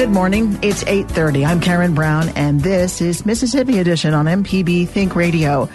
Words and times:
Good 0.00 0.12
morning. 0.12 0.58
It's 0.62 0.82
8:30. 0.84 1.44
I'm 1.44 1.60
Karen 1.60 1.94
Brown 1.94 2.30
and 2.30 2.58
this 2.62 3.02
is 3.02 3.26
Mississippi 3.26 3.80
Edition 3.80 4.14
on 4.14 4.24
MPB 4.24 4.88
Think 4.88 5.14
Radio. 5.14 5.68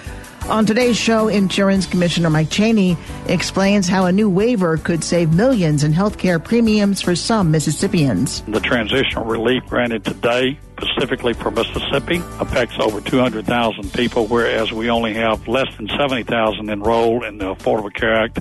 On 0.50 0.66
today's 0.66 0.98
show, 0.98 1.28
Insurance 1.28 1.86
Commissioner 1.86 2.32
Mike 2.32 2.50
Chaney 2.50 2.98
explains 3.28 3.88
how 3.88 4.08
a 4.08 4.12
new 4.12 4.28
waiver 4.28 4.78
could 4.78 5.04
save 5.04 5.32
millions 5.36 5.84
in 5.84 5.94
health 5.94 6.18
care 6.18 6.40
premiums 6.40 7.04
for 7.04 7.16
some 7.16 7.52
Mississippians. 7.52 8.42
The 8.48 8.60
transitional 8.60 9.26
relief 9.26 9.64
granted 9.68 10.04
today 10.04 10.58
specifically 10.82 11.34
for 11.34 11.52
Mississippi 11.52 12.18
affects 12.40 12.78
over 12.80 13.02
200,000 13.02 13.94
people, 13.94 14.26
whereas 14.26 14.72
we 14.72 14.90
only 14.90 15.14
have 15.14 15.48
less 15.48 15.68
than 15.78 15.88
70,000 15.88 16.68
enrolled 16.68 17.26
in 17.26 17.38
the 17.38 17.54
Affordable 17.54 17.94
Care 17.94 18.16
Act 18.16 18.40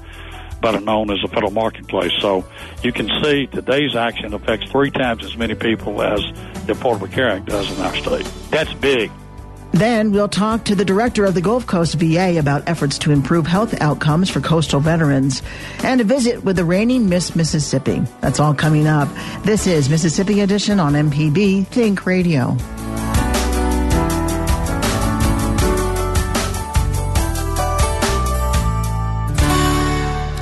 better 0.61 0.81
known 0.81 1.11
as 1.11 1.21
the 1.23 1.29
federal 1.29 1.53
marketplace. 1.53 2.13
So 2.21 2.45
you 2.83 2.93
can 2.93 3.09
see 3.23 3.47
today's 3.47 3.95
action 3.95 4.35
affects 4.35 4.71
three 4.71 4.91
times 4.91 5.25
as 5.25 5.37
many 5.37 5.55
people 5.55 6.03
as 6.03 6.21
the 6.67 6.75
Affordable 6.75 7.11
Care 7.11 7.31
Act 7.31 7.47
does 7.47 7.71
in 7.77 7.85
our 7.85 7.95
state. 7.97 8.31
That's 8.51 8.73
big. 8.75 9.11
Then 9.75 10.13
we'll 10.13 10.29
talk 10.29 10.67
to 10.67 10.77
the 10.77 10.85
director 10.85 11.25
of 11.25 11.35
the 11.35 11.41
Gulf 11.41 11.67
Coast 11.67 11.97
VA 11.97 12.39
about 12.39 12.69
efforts 12.69 12.97
to 12.99 13.11
improve 13.11 13.45
health 13.45 13.81
outcomes 13.81 14.31
for 14.31 14.41
coastal 14.41 14.79
veterans 14.79 15.43
and 15.83 16.01
a 16.01 16.05
visit 16.05 16.45
with 16.45 16.55
the 16.55 16.65
reigning 16.65 17.09
Miss 17.09 17.35
Mississippi. 17.35 18.01
That's 18.21 18.39
all 18.39 18.55
coming 18.55 18.87
up. 18.87 19.09
This 19.43 19.67
is 19.67 19.91
Mississippi 19.91 20.43
Edition 20.43 20.79
on 20.79 20.93
MPB 20.93 21.67
Think 21.67 22.07
Radio. 22.07 22.57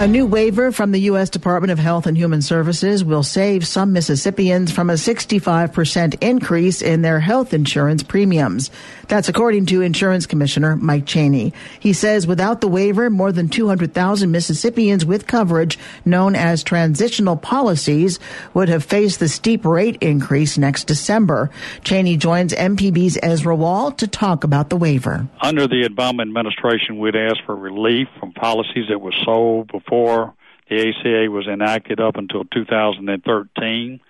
A 0.02 0.08
new 0.08 0.26
waiver 0.26 0.72
from 0.72 0.90
the 0.90 1.02
U.S. 1.02 1.30
Department 1.30 1.70
of 1.70 1.78
Health 1.78 2.08
and 2.08 2.18
Human 2.18 2.42
Services 2.42 3.04
will 3.04 3.22
save 3.22 3.64
some 3.64 3.92
Mississippians 3.92 4.72
from 4.72 4.90
a 4.90 4.94
65% 4.94 6.20
increase 6.20 6.82
in 6.82 7.02
their 7.02 7.20
health 7.20 7.54
insurance 7.54 8.02
premiums. 8.02 8.72
That's 9.12 9.28
according 9.28 9.66
to 9.66 9.82
Insurance 9.82 10.24
Commissioner 10.24 10.74
Mike 10.74 11.04
Chaney. 11.04 11.52
He 11.78 11.92
says 11.92 12.26
without 12.26 12.62
the 12.62 12.66
waiver, 12.66 13.10
more 13.10 13.30
than 13.30 13.50
200,000 13.50 14.30
Mississippians 14.30 15.04
with 15.04 15.26
coverage 15.26 15.78
known 16.06 16.34
as 16.34 16.62
transitional 16.62 17.36
policies 17.36 18.18
would 18.54 18.70
have 18.70 18.82
faced 18.82 19.20
the 19.20 19.28
steep 19.28 19.66
rate 19.66 19.98
increase 20.00 20.56
next 20.56 20.84
December. 20.84 21.50
Chaney 21.84 22.16
joins 22.16 22.54
MPB's 22.54 23.18
Ezra 23.22 23.54
Wall 23.54 23.92
to 23.92 24.06
talk 24.06 24.44
about 24.44 24.70
the 24.70 24.78
waiver. 24.78 25.28
Under 25.42 25.68
the 25.68 25.86
Obama 25.86 26.22
administration, 26.22 26.98
we'd 26.98 27.14
asked 27.14 27.42
for 27.44 27.54
relief 27.54 28.08
from 28.18 28.32
policies 28.32 28.86
that 28.88 29.02
were 29.02 29.12
sold 29.26 29.70
before 29.70 29.82
before 29.82 30.34
the 30.70 30.88
ACA 30.88 31.30
was 31.30 31.46
enacted 31.46 32.00
up 32.00 32.16
until 32.16 32.44
2013. 32.44 34.00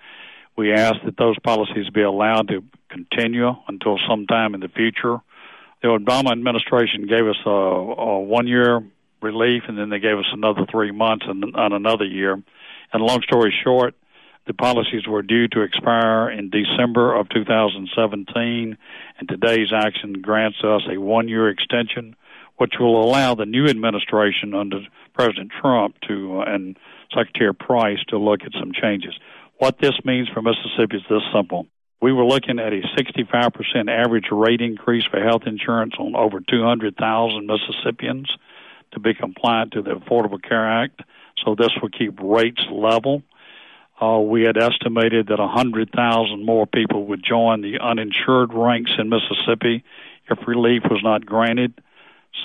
We 0.55 0.71
asked 0.71 1.03
that 1.05 1.17
those 1.17 1.37
policies 1.39 1.89
be 1.89 2.01
allowed 2.03 2.49
to 2.49 2.63
continue 2.89 3.55
until 3.67 3.97
sometime 4.07 4.53
in 4.53 4.61
the 4.61 4.69
future. 4.69 5.19
The 5.81 5.89
Obama 5.89 6.31
administration 6.31 7.07
gave 7.07 7.25
us 7.27 7.37
a, 7.45 7.49
a 7.49 8.19
one 8.19 8.47
year 8.47 8.83
relief, 9.21 9.63
and 9.67 9.77
then 9.77 9.89
they 9.89 9.99
gave 9.99 10.17
us 10.17 10.27
another 10.31 10.65
three 10.69 10.91
months 10.91 11.25
and, 11.27 11.43
and 11.43 11.73
another 11.73 12.05
year. 12.05 12.41
And 12.91 13.03
long 13.03 13.21
story 13.23 13.53
short, 13.63 13.95
the 14.45 14.53
policies 14.53 15.07
were 15.07 15.21
due 15.21 15.47
to 15.49 15.61
expire 15.61 16.29
in 16.29 16.49
December 16.49 17.15
of 17.15 17.29
2017, 17.29 18.77
and 19.19 19.29
today's 19.29 19.71
action 19.73 20.21
grants 20.21 20.57
us 20.63 20.81
a 20.89 20.99
one 20.99 21.27
year 21.29 21.49
extension, 21.49 22.15
which 22.57 22.73
will 22.79 23.03
allow 23.03 23.35
the 23.35 23.45
new 23.45 23.65
administration 23.65 24.53
under 24.53 24.81
President 25.13 25.51
Trump 25.61 25.95
to 26.07 26.41
uh, 26.41 26.43
and 26.45 26.77
Secretary 27.15 27.53
Price 27.53 27.99
to 28.09 28.17
look 28.17 28.41
at 28.43 28.51
some 28.59 28.71
changes. 28.73 29.13
What 29.63 29.77
this 29.79 29.97
means 30.03 30.27
for 30.27 30.41
Mississippi 30.41 30.97
is 30.97 31.03
this 31.09 31.21
simple. 31.33 31.67
We 32.01 32.11
were 32.11 32.25
looking 32.25 32.59
at 32.59 32.73
a 32.73 32.81
65% 32.97 33.89
average 33.89 34.25
rate 34.29 34.59
increase 34.59 35.05
for 35.05 35.23
health 35.23 35.43
insurance 35.45 35.93
on 35.97 36.17
over 36.17 36.41
200,000 36.41 37.47
Mississippians 37.47 38.29
to 38.91 38.99
be 38.99 39.13
compliant 39.13 39.71
to 39.71 39.81
the 39.81 39.91
Affordable 39.91 40.43
Care 40.43 40.69
Act. 40.69 40.99
So 41.45 41.55
this 41.55 41.69
will 41.81 41.87
keep 41.87 42.19
rates 42.19 42.61
level. 42.69 43.23
Uh, 44.01 44.19
we 44.19 44.43
had 44.43 44.57
estimated 44.57 45.27
that 45.27 45.39
100,000 45.39 46.45
more 46.45 46.67
people 46.67 47.05
would 47.05 47.23
join 47.23 47.61
the 47.61 47.79
uninsured 47.79 48.53
ranks 48.53 48.91
in 48.99 49.07
Mississippi 49.07 49.85
if 50.29 50.45
relief 50.45 50.81
was 50.91 50.99
not 51.01 51.25
granted. 51.25 51.73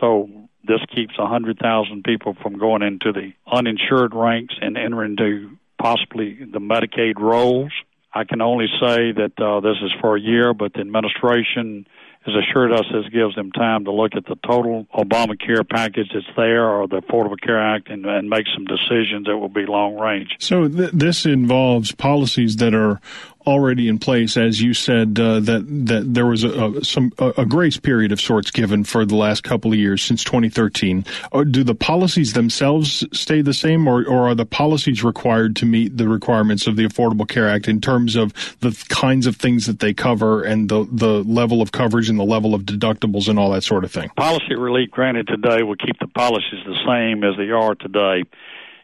So 0.01 0.31
this 0.63 0.83
keeps 0.95 1.19
100,000 1.19 2.05
people 2.05 2.37
from 2.41 2.61
going 2.61 2.83
into 2.83 3.11
the 3.11 3.33
uninsured 3.45 4.15
ranks 4.15 4.55
and 4.61 4.79
entering 4.79 5.17
into 5.19 5.59
possibly 5.79 6.35
the 6.35 6.61
Medicaid 6.61 7.19
rolls. 7.19 7.73
I 8.13 8.25
can 8.25 8.41
only 8.41 8.67
say 8.81 9.13
that 9.13 9.33
uh, 9.39 9.61
this 9.61 9.77
is 9.83 9.93
for 10.01 10.17
a 10.17 10.21
year, 10.21 10.55
but 10.55 10.73
the 10.73 10.81
administration 10.81 11.87
has 12.23 12.35
assured 12.35 12.73
us 12.73 12.85
this 12.93 13.09
gives 13.13 13.35
them 13.35 13.53
time 13.53 13.85
to 13.85 13.93
look 13.93 14.15
at 14.15 14.27
the 14.27 14.37
total 14.47 14.87
Obamacare 14.95 15.69
package 15.69 16.11
that's 16.13 16.27
there 16.37 16.69
or 16.69 16.89
the 16.89 17.01
Affordable 17.01 17.41
Care 17.41 17.61
Act 17.61 17.89
and, 17.89 18.05
and 18.05 18.29
make 18.29 18.47
some 18.55 18.65
decisions 18.65 19.27
that 19.27 19.37
will 19.37 19.49
be 19.49 19.67
long 19.67 19.97
range. 19.99 20.37
So 20.39 20.69
th- 20.69 20.91
this 20.93 21.25
involves 21.25 21.93
policies 21.93 22.57
that 22.57 22.75
are 22.75 23.01
already 23.49 23.89
in 23.89 23.99
place, 23.99 24.37
as 24.37 24.61
you 24.61 24.75
said, 24.75 25.19
uh, 25.19 25.41
that 25.41 25.65
that 25.87 26.15
there 26.15 26.27
was 26.27 26.45
a, 26.45 26.51
a 26.51 26.85
some 26.85 27.13
a, 27.19 27.47
grace 27.47 27.79
period 27.79 28.13
of 28.13 28.21
sorts 28.21 28.51
given 28.51 28.85
for 28.85 29.05
the 29.05 29.17
last 29.17 29.43
couple 29.43 29.73
of 29.73 29.79
years 29.79 30.03
since 30.03 30.23
2013. 30.23 31.05
Or 31.33 31.45
do 31.45 31.65
the 31.65 31.75
policies 31.75 32.35
themselves 32.35 33.05
stay 33.13 33.41
the 33.41 33.55
same, 33.55 33.89
or, 33.89 34.05
or 34.07 34.29
are 34.29 34.35
the 34.35 34.47
policies 34.47 35.03
required 35.03 35.57
to 35.57 35.67
meet 35.67 35.97
the 35.97 36.09
requirements 36.09 36.67
of 36.67 36.77
the 36.77 36.85
Affordable 36.85 37.29
Care 37.29 37.49
Act 37.49 37.69
in 37.69 37.81
terms 37.81 38.15
of 38.15 38.33
the 38.61 38.71
kinds 38.89 39.27
of 39.27 39.37
things 39.37 39.67
that 39.67 39.81
they 39.81 39.95
cover 39.95 40.43
and 40.43 40.69
the 40.69 40.87
the 40.93 41.25
level 41.25 41.63
of 41.63 41.73
coverage 41.73 42.09
and 42.09 42.19
the 42.19 42.25
level 42.25 42.55
of 42.55 42.63
deductibles 42.63 43.29
and 43.29 43.39
all 43.39 43.51
that 43.51 43.65
sort 43.65 43.85
of 43.85 43.91
thing? 43.91 44.11
Policy 44.17 44.55
relief 44.55 44.91
granted 44.91 45.27
today 45.27 45.63
will 45.63 45.77
keep 45.77 45.99
the 45.99 46.09
policies 46.09 46.61
the 46.67 46.79
same 46.87 47.25
as 47.25 47.37
they 47.37 47.51
are 47.51 47.75
today 47.75 48.25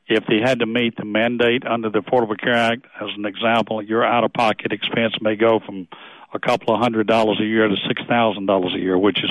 if 0.06 0.25
they 0.26 0.41
had 0.41 0.59
to 0.59 0.66
meet 0.66 0.97
the 0.97 1.04
mandate 1.04 1.66
under 1.66 1.88
the 1.88 2.00
Affordable 2.00 2.38
Care 2.38 2.54
Act, 2.54 2.87
as 3.00 3.09
an 3.16 3.25
example, 3.25 3.82
your 3.82 4.04
out 4.04 4.25
of 4.25 4.32
pocket 4.32 4.72
expense 4.72 5.15
may 5.20 5.37
go 5.37 5.60
from 5.65 5.89
a 6.33 6.39
couple 6.39 6.74
of 6.74 6.80
hundred 6.80 7.06
dollars 7.06 7.39
a 7.41 7.45
year 7.45 7.68
to 7.68 7.77
six 7.89 8.03
thousand 8.09 8.47
dollars 8.47 8.74
a 8.74 8.78
year, 8.78 8.98
which 8.98 9.18
is 9.22 9.30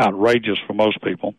outrageous 0.00 0.58
for 0.66 0.74
most 0.74 1.02
people. 1.02 1.34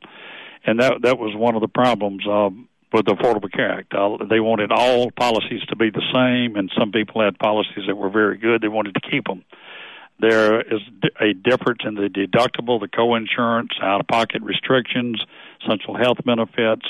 And 0.66 0.80
that 0.82 1.02
that 1.04 1.18
was 1.18 1.36
one 1.36 1.56
of 1.56 1.62
the 1.62 1.68
problems 1.68 2.26
um, 2.28 2.68
with 2.92 3.06
the 3.06 3.14
Affordable 3.14 3.52
Care 3.52 3.72
Act. 3.72 3.94
Uh, 3.94 4.18
they 4.30 4.40
wanted 4.40 4.72
all 4.72 5.12
policies 5.12 5.62
to 5.70 5.76
be 5.76 5.90
the 5.90 6.04
same, 6.14 6.58
and 6.58 6.72
some 6.78 6.92
people 6.92 7.24
had 7.24 7.40
policies 7.40 7.86
that 7.88 7.96
were 7.96 8.10
very 8.10 8.38
good. 8.38 8.62
They 8.62 8.68
wanted 8.68 8.96
to 8.96 9.02
keep 9.02 9.26
them. 9.26 9.46
There 10.20 10.62
is 10.62 10.82
a 11.20 11.34
difference 11.34 11.82
in 11.86 11.96
the 11.96 12.08
deductible, 12.08 12.80
the 12.80 12.88
co-insurance, 12.88 13.72
out-of-pocket 13.82 14.42
restrictions, 14.44 15.22
central 15.68 15.98
health 15.98 16.20
benefits 16.24 16.86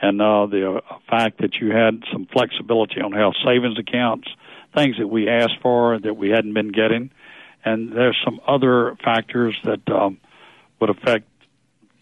and 0.00 0.20
uh, 0.20 0.46
the 0.46 0.76
uh, 0.76 0.80
fact 1.08 1.38
that 1.38 1.54
you 1.56 1.70
had 1.70 2.02
some 2.12 2.26
flexibility 2.26 3.00
on 3.00 3.12
health 3.12 3.34
savings 3.44 3.78
accounts, 3.78 4.28
things 4.74 4.96
that 4.98 5.08
we 5.08 5.28
asked 5.28 5.58
for 5.62 5.98
that 5.98 6.14
we 6.14 6.30
hadn't 6.30 6.54
been 6.54 6.72
getting, 6.72 7.10
and 7.64 7.92
there's 7.92 8.16
some 8.24 8.40
other 8.46 8.96
factors 9.04 9.56
that 9.64 9.88
um, 9.90 10.18
would 10.80 10.90
affect 10.90 11.26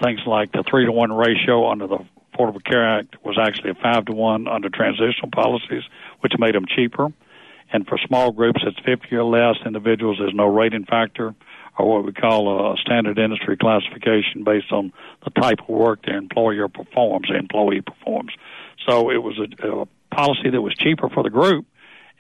things 0.03 0.21
like 0.27 0.53
the 0.53 0.63
three 0.69 0.85
to 0.85 0.93
one 0.93 1.13
ratio 1.13 1.71
under 1.71 1.87
the 1.87 1.99
Affordable 2.35 2.63
Care 2.63 2.87
Act 2.87 3.17
was 3.25 3.39
actually 3.41 3.71
a 3.71 3.75
five 3.75 4.05
to 4.07 4.13
one 4.13 4.47
under 4.47 4.69
transitional 4.69 5.31
policies, 5.33 5.83
which 6.21 6.33
made 6.39 6.55
them 6.55 6.67
cheaper. 6.67 7.09
And 7.73 7.87
for 7.87 7.99
small 8.07 8.31
groups, 8.31 8.61
it's 8.65 8.79
50 8.85 9.15
or 9.17 9.25
less 9.25 9.57
individuals. 9.65 10.19
There's 10.19 10.35
no 10.35 10.47
rating 10.47 10.85
factor 10.85 11.35
or 11.79 11.95
what 11.95 12.05
we 12.05 12.13
call 12.13 12.73
a 12.73 12.77
standard 12.79 13.19
industry 13.19 13.57
classification 13.57 14.45
based 14.45 14.73
on 14.73 14.93
the 15.25 15.31
type 15.31 15.61
of 15.61 15.69
work 15.69 16.05
their 16.05 16.17
employer 16.17 16.69
performs, 16.69 17.29
the 17.29 17.37
employee 17.37 17.83
performs. 17.83 18.33
So 18.89 19.11
it 19.11 19.23
was 19.23 19.39
a, 19.39 19.83
a 19.83 19.87
policy 20.15 20.51
that 20.51 20.63
was 20.63 20.75
cheaper 20.75 21.09
for 21.09 21.23
the 21.23 21.31
group, 21.31 21.67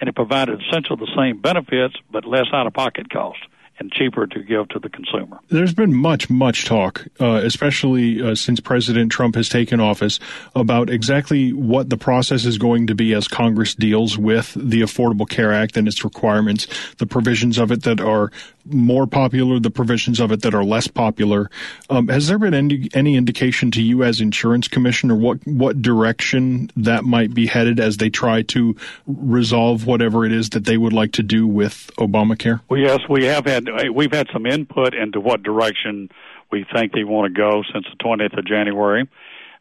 and 0.00 0.08
it 0.08 0.14
provided 0.14 0.60
essentially 0.62 0.98
the 0.98 1.12
same 1.16 1.40
benefits 1.40 1.94
but 2.10 2.26
less 2.26 2.46
out 2.52 2.66
of 2.66 2.74
pocket 2.74 3.10
cost 3.10 3.38
and 3.78 3.92
cheaper 3.92 4.26
to 4.26 4.42
give 4.42 4.68
to 4.70 4.78
the 4.78 4.88
consumer. 4.88 5.38
There's 5.48 5.74
been 5.74 5.94
much, 5.94 6.30
much 6.30 6.64
talk, 6.64 7.06
uh, 7.20 7.40
especially 7.44 8.22
uh, 8.22 8.34
since 8.34 8.60
President 8.60 9.12
Trump 9.12 9.34
has 9.34 9.48
taken 9.48 9.80
office, 9.80 10.18
about 10.54 10.90
exactly 10.90 11.52
what 11.52 11.90
the 11.90 11.96
process 11.96 12.44
is 12.44 12.58
going 12.58 12.86
to 12.86 12.94
be 12.94 13.14
as 13.14 13.28
Congress 13.28 13.74
deals 13.74 14.16
with 14.16 14.54
the 14.54 14.82
Affordable 14.82 15.28
Care 15.28 15.52
Act 15.52 15.76
and 15.76 15.86
its 15.88 16.04
requirements, 16.04 16.66
the 16.98 17.06
provisions 17.06 17.58
of 17.58 17.70
it 17.70 17.82
that 17.82 18.00
are 18.00 18.30
more 18.64 19.06
popular, 19.06 19.60
the 19.60 19.70
provisions 19.70 20.20
of 20.20 20.32
it 20.32 20.42
that 20.42 20.54
are 20.54 20.64
less 20.64 20.88
popular. 20.88 21.50
Um, 21.90 22.08
has 22.08 22.28
there 22.28 22.38
been 22.38 22.54
any, 22.54 22.88
any 22.94 23.16
indication 23.16 23.70
to 23.72 23.82
you 23.82 24.02
as 24.02 24.20
insurance 24.20 24.68
commissioner 24.68 25.14
what 25.14 25.46
what 25.46 25.80
direction 25.80 26.70
that 26.76 27.04
might 27.04 27.32
be 27.32 27.46
headed 27.46 27.80
as 27.80 27.96
they 27.96 28.10
try 28.10 28.42
to 28.42 28.76
resolve 29.06 29.86
whatever 29.86 30.24
it 30.24 30.32
is 30.32 30.50
that 30.50 30.64
they 30.64 30.76
would 30.76 30.92
like 30.92 31.12
to 31.12 31.22
do 31.22 31.46
with 31.46 31.90
Obamacare? 31.98 32.60
Well, 32.68 32.80
yes, 32.80 33.00
we 33.08 33.24
have 33.24 33.44
had 33.44 33.65
we've 33.94 34.12
had 34.12 34.28
some 34.32 34.46
input 34.46 34.94
into 34.94 35.20
what 35.20 35.42
direction 35.42 36.08
we 36.50 36.64
think 36.72 36.92
they 36.92 37.04
want 37.04 37.32
to 37.32 37.38
go 37.38 37.62
since 37.72 37.86
the 37.90 38.04
20th 38.04 38.38
of 38.38 38.44
January 38.44 39.08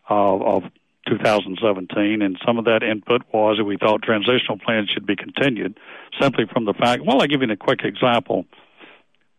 uh, 0.10 0.13
of 0.13 0.63
2017, 1.07 2.22
and 2.22 2.38
some 2.46 2.57
of 2.57 2.66
that 2.66 2.84
input 2.84 3.22
was 3.31 3.57
that 3.57 3.63
we 3.63 3.78
thought 3.78 4.02
transitional 4.02 4.57
plans 4.57 4.90
should 4.90 5.06
be 5.06 5.16
continued, 5.16 5.80
simply 6.19 6.46
from 6.52 6.66
the 6.66 6.74
fact. 6.74 7.04
Well, 7.06 7.22
I'll 7.22 7.28
give 7.28 7.42
you 7.42 7.52
a 7.52 7.56
quick 7.56 7.81
example. 7.84 8.46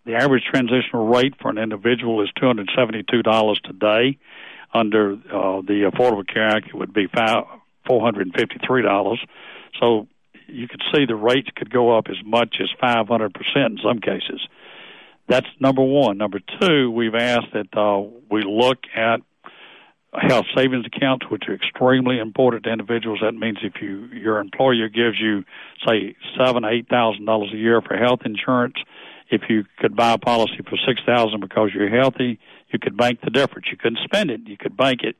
The 0.05 0.15
average 0.15 0.45
transitional 0.45 1.09
rate 1.09 1.35
for 1.41 1.51
an 1.51 1.59
individual 1.59 2.23
is 2.23 2.31
$272 2.41 3.61
today. 3.63 4.19
Under 4.73 5.15
uh, 5.15 5.63
the 5.63 5.91
Affordable 5.93 6.27
Care 6.27 6.49
Act, 6.49 6.69
it 6.69 6.75
would 6.75 6.93
be 6.93 7.09
$453. 7.09 9.19
So 9.81 10.07
you 10.47 10.69
could 10.69 10.83
see 10.93 11.07
the 11.07 11.17
rates 11.17 11.49
could 11.55 11.71
go 11.71 11.97
up 11.97 12.07
as 12.09 12.17
much 12.25 12.57
as 12.61 12.69
500% 12.81 13.31
in 13.57 13.79
some 13.83 14.01
cases. 14.01 14.47
That's 15.29 15.47
number 15.61 15.83
one. 15.83 16.19
Number 16.19 16.39
two, 16.61 16.91
we've 16.91 17.15
asked 17.15 17.53
that 17.53 17.77
uh, 17.77 18.09
we 18.31 18.43
look 18.45 18.79
at 18.95 19.21
health 20.15 20.47
savings 20.57 20.87
accounts, 20.87 21.27
which 21.29 21.45
are 21.49 21.55
extremely 21.55 22.19
important 22.19 22.65
to 22.65 22.71
individuals. 22.71 23.21
That 23.23 23.33
means 23.33 23.59
if 23.63 23.83
you 23.83 24.07
your 24.13 24.39
employer 24.39 24.89
gives 24.89 25.19
you, 25.21 25.45
say, 25.87 26.17
seven, 26.39 26.65
eight 26.65 26.89
thousand 26.89 27.25
dollars 27.25 27.51
a 27.53 27.57
year 27.57 27.81
for 27.83 27.97
health 27.97 28.21
insurance, 28.25 28.77
if 29.31 29.43
you 29.49 29.65
could 29.79 29.97
buy 29.97 30.13
a 30.13 30.19
policy 30.19 30.59
for 30.69 30.79
six 30.87 31.01
thousand 31.05 31.41
because 31.41 31.71
you're 31.75 31.91
healthy, 31.91 32.39
you 32.69 32.79
could 32.79 32.97
bank 32.97 33.21
the 33.23 33.31
difference. 33.31 33.67
You 33.71 33.77
couldn't 33.77 34.01
spend 34.05 34.31
it; 34.31 34.41
you 34.47 34.57
could 34.57 34.77
bank 34.77 35.01
it. 35.03 35.17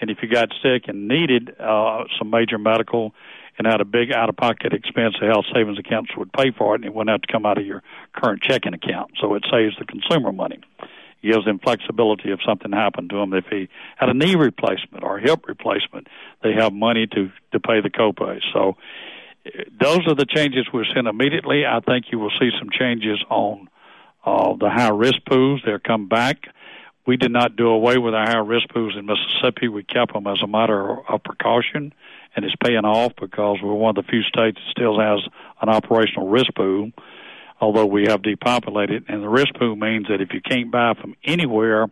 And 0.00 0.10
if 0.10 0.18
you 0.22 0.28
got 0.28 0.52
sick 0.62 0.88
and 0.88 1.08
needed 1.08 1.54
uh, 1.58 2.04
some 2.18 2.30
major 2.30 2.58
medical 2.58 3.14
and 3.58 3.66
had 3.66 3.80
a 3.80 3.84
big 3.84 4.12
out 4.12 4.28
of 4.28 4.36
pocket 4.36 4.72
expense, 4.72 5.14
the 5.20 5.26
health 5.26 5.46
savings 5.54 5.78
accounts 5.78 6.10
would 6.16 6.32
pay 6.32 6.50
for 6.50 6.74
it 6.74 6.76
and 6.76 6.84
it 6.84 6.94
wouldn't 6.94 7.10
have 7.10 7.22
to 7.22 7.32
come 7.32 7.46
out 7.46 7.58
of 7.58 7.64
your 7.64 7.82
current 8.14 8.42
checking 8.42 8.74
account. 8.74 9.12
So 9.20 9.34
it 9.34 9.44
saves 9.50 9.76
the 9.78 9.86
consumer 9.86 10.32
money. 10.32 10.60
It 11.22 11.32
gives 11.32 11.46
them 11.46 11.58
flexibility 11.58 12.30
if 12.30 12.40
something 12.46 12.72
happened 12.72 13.10
to 13.10 13.16
him. 13.16 13.32
If 13.32 13.46
he 13.46 13.68
had 13.96 14.10
a 14.10 14.14
knee 14.14 14.34
replacement 14.34 15.02
or 15.02 15.18
hip 15.18 15.46
replacement, 15.48 16.08
they 16.42 16.52
have 16.52 16.74
money 16.74 17.06
to, 17.06 17.30
to 17.52 17.60
pay 17.60 17.80
the 17.80 17.90
copay. 17.90 18.40
So 18.52 18.76
those 19.80 20.00
are 20.06 20.14
the 20.14 20.26
changes 20.28 20.66
we're 20.72 20.84
seeing 20.92 21.06
immediately. 21.06 21.64
I 21.64 21.80
think 21.80 22.06
you 22.12 22.18
will 22.18 22.32
see 22.38 22.50
some 22.58 22.68
changes 22.70 23.22
on 23.30 23.68
uh, 24.24 24.54
the 24.58 24.68
high 24.68 24.90
risk 24.90 25.24
pools. 25.28 25.62
They'll 25.64 25.78
come 25.78 26.08
back. 26.08 26.48
We 27.06 27.16
did 27.16 27.30
not 27.30 27.56
do 27.56 27.68
away 27.68 27.98
with 27.98 28.14
our 28.14 28.26
high 28.26 28.38
risk 28.38 28.68
pools 28.70 28.94
in 28.98 29.06
Mississippi. 29.06 29.68
We 29.68 29.84
kept 29.84 30.12
them 30.12 30.26
as 30.26 30.42
a 30.42 30.46
matter 30.46 31.00
of 31.08 31.22
precaution 31.22 31.92
and 32.36 32.44
it's 32.44 32.54
paying 32.62 32.84
off 32.84 33.12
because 33.18 33.58
we're 33.62 33.72
one 33.72 33.96
of 33.96 34.04
the 34.04 34.10
few 34.10 34.22
states 34.22 34.58
that 34.58 34.70
still 34.70 35.00
has 35.00 35.20
an 35.62 35.70
operational 35.70 36.28
risk 36.28 36.54
pool, 36.54 36.90
although 37.60 37.86
we 37.86 38.06
have 38.08 38.22
depopulated. 38.22 39.06
And 39.08 39.22
the 39.22 39.28
risk 39.28 39.54
pool 39.54 39.74
means 39.74 40.08
that 40.08 40.20
if 40.20 40.34
you 40.34 40.42
can't 40.42 40.70
buy 40.70 40.94
from 41.00 41.16
anywhere, 41.24 41.88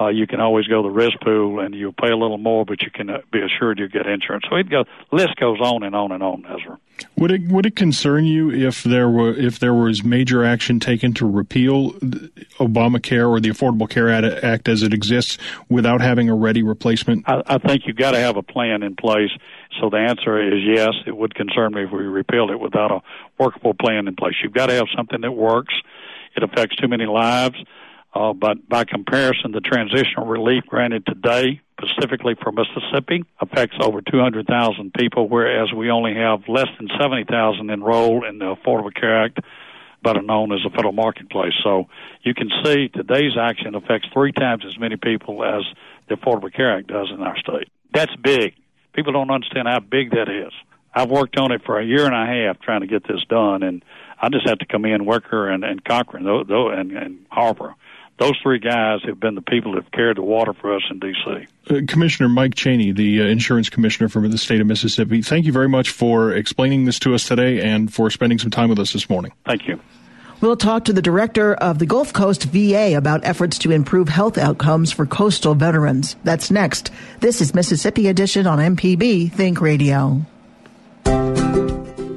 uh, 0.00 0.08
you 0.08 0.26
can 0.26 0.40
always 0.40 0.66
go 0.66 0.82
to 0.82 0.88
the 0.88 0.94
risk 0.94 1.20
pool 1.22 1.60
and 1.60 1.74
you'll 1.74 1.92
pay 1.92 2.10
a 2.10 2.16
little 2.16 2.38
more, 2.38 2.64
but 2.64 2.80
you 2.82 2.90
can 2.90 3.10
uh, 3.10 3.18
be 3.30 3.40
assured 3.40 3.78
you'll 3.78 3.88
get 3.88 4.06
insurance. 4.06 4.44
So 4.48 4.56
it 4.56 4.70
goes, 4.70 4.86
list 5.10 5.36
goes 5.36 5.60
on 5.60 5.82
and 5.82 5.94
on 5.94 6.12
and 6.12 6.22
on, 6.22 6.44
Ezra. 6.46 6.78
Would 7.16 7.30
it 7.30 7.48
would 7.48 7.66
it 7.66 7.74
concern 7.74 8.24
you 8.24 8.50
if 8.50 8.84
there 8.84 9.08
were 9.08 9.34
if 9.34 9.58
there 9.58 9.74
was 9.74 10.04
major 10.04 10.44
action 10.44 10.78
taken 10.78 11.12
to 11.14 11.26
repeal 11.26 11.92
Obamacare 12.58 13.28
or 13.28 13.40
the 13.40 13.48
Affordable 13.48 13.88
Care 13.88 14.08
Act 14.10 14.68
as 14.68 14.82
it 14.82 14.94
exists 14.94 15.36
without 15.68 16.00
having 16.00 16.28
a 16.28 16.34
ready 16.34 16.62
replacement? 16.62 17.28
I, 17.28 17.42
I 17.46 17.58
think 17.58 17.82
you've 17.86 17.96
got 17.96 18.12
to 18.12 18.18
have 18.18 18.36
a 18.36 18.42
plan 18.42 18.82
in 18.82 18.94
place. 18.94 19.30
So 19.80 19.90
the 19.90 19.98
answer 19.98 20.40
is 20.40 20.62
yes. 20.64 20.90
It 21.06 21.16
would 21.16 21.34
concern 21.34 21.74
me 21.74 21.84
if 21.84 21.90
we 21.90 22.04
repealed 22.04 22.50
it 22.50 22.60
without 22.60 22.90
a 22.90 23.00
workable 23.38 23.74
plan 23.74 24.06
in 24.06 24.14
place. 24.14 24.34
You've 24.42 24.54
got 24.54 24.66
to 24.66 24.74
have 24.74 24.86
something 24.96 25.20
that 25.22 25.32
works. 25.32 25.74
It 26.36 26.42
affects 26.42 26.76
too 26.76 26.88
many 26.88 27.06
lives. 27.06 27.56
Uh, 28.14 28.32
but 28.32 28.68
by 28.68 28.84
comparison, 28.84 29.52
the 29.52 29.60
transitional 29.60 30.26
relief 30.26 30.64
granted 30.66 31.06
today, 31.06 31.60
specifically 31.80 32.34
for 32.42 32.52
Mississippi, 32.52 33.24
affects 33.40 33.76
over 33.80 34.02
200,000 34.02 34.92
people, 34.92 35.28
whereas 35.28 35.72
we 35.72 35.90
only 35.90 36.14
have 36.14 36.46
less 36.46 36.68
than 36.78 36.88
70,000 37.00 37.70
enrolled 37.70 38.24
in 38.24 38.38
the 38.38 38.54
Affordable 38.54 38.94
Care 38.94 39.24
Act, 39.24 39.40
better 40.02 40.20
known 40.20 40.52
as 40.52 40.60
the 40.62 40.70
federal 40.70 40.92
marketplace. 40.92 41.54
So 41.64 41.88
you 42.22 42.34
can 42.34 42.50
see 42.62 42.88
today's 42.88 43.32
action 43.40 43.74
affects 43.74 44.08
three 44.12 44.32
times 44.32 44.64
as 44.66 44.78
many 44.78 44.96
people 44.96 45.42
as 45.42 45.62
the 46.08 46.16
Affordable 46.16 46.52
Care 46.52 46.76
Act 46.76 46.88
does 46.88 47.08
in 47.10 47.22
our 47.22 47.38
state. 47.38 47.68
That's 47.94 48.14
big. 48.16 48.54
People 48.92 49.14
don't 49.14 49.30
understand 49.30 49.68
how 49.68 49.80
big 49.80 50.10
that 50.10 50.28
is. 50.28 50.52
I've 50.94 51.10
worked 51.10 51.38
on 51.38 51.52
it 51.52 51.62
for 51.64 51.78
a 51.78 51.84
year 51.84 52.04
and 52.04 52.14
a 52.14 52.26
half 52.26 52.60
trying 52.60 52.82
to 52.82 52.86
get 52.86 53.08
this 53.08 53.24
done, 53.26 53.62
and 53.62 53.82
I 54.20 54.28
just 54.28 54.46
have 54.46 54.58
to 54.58 54.66
come 54.66 54.84
in, 54.84 55.06
Wicker 55.06 55.48
and, 55.48 55.64
and 55.64 55.82
Cochran, 55.82 56.24
though, 56.24 56.44
though, 56.44 56.68
and, 56.68 56.92
and 56.92 57.24
Harper 57.30 57.74
those 58.18 58.38
three 58.42 58.58
guys 58.58 59.00
have 59.04 59.18
been 59.18 59.34
the 59.34 59.42
people 59.42 59.72
that 59.72 59.84
have 59.84 59.92
carried 59.92 60.16
the 60.16 60.22
water 60.22 60.52
for 60.52 60.74
us 60.74 60.82
in 60.90 60.98
D.C. 60.98 61.46
Uh, 61.70 61.80
commissioner 61.88 62.28
Mike 62.28 62.54
Chaney, 62.54 62.92
the 62.92 63.22
uh, 63.22 63.24
insurance 63.24 63.68
commissioner 63.68 64.08
for 64.08 64.26
the 64.28 64.38
state 64.38 64.60
of 64.60 64.66
Mississippi, 64.66 65.22
thank 65.22 65.46
you 65.46 65.52
very 65.52 65.68
much 65.68 65.90
for 65.90 66.32
explaining 66.32 66.84
this 66.84 66.98
to 67.00 67.14
us 67.14 67.26
today 67.26 67.60
and 67.60 67.92
for 67.92 68.10
spending 68.10 68.38
some 68.38 68.50
time 68.50 68.68
with 68.68 68.78
us 68.78 68.92
this 68.92 69.08
morning. 69.08 69.32
Thank 69.44 69.66
you. 69.66 69.80
We'll 70.40 70.56
talk 70.56 70.86
to 70.86 70.92
the 70.92 71.02
director 71.02 71.54
of 71.54 71.78
the 71.78 71.86
Gulf 71.86 72.12
Coast 72.12 72.44
VA 72.44 72.96
about 72.96 73.24
efforts 73.24 73.58
to 73.58 73.70
improve 73.70 74.08
health 74.08 74.36
outcomes 74.36 74.90
for 74.90 75.06
coastal 75.06 75.54
veterans. 75.54 76.16
That's 76.24 76.50
next. 76.50 76.90
This 77.20 77.40
is 77.40 77.54
Mississippi 77.54 78.08
Edition 78.08 78.48
on 78.48 78.58
MPB 78.58 79.30
Think 79.30 79.60
Radio. 79.60 80.26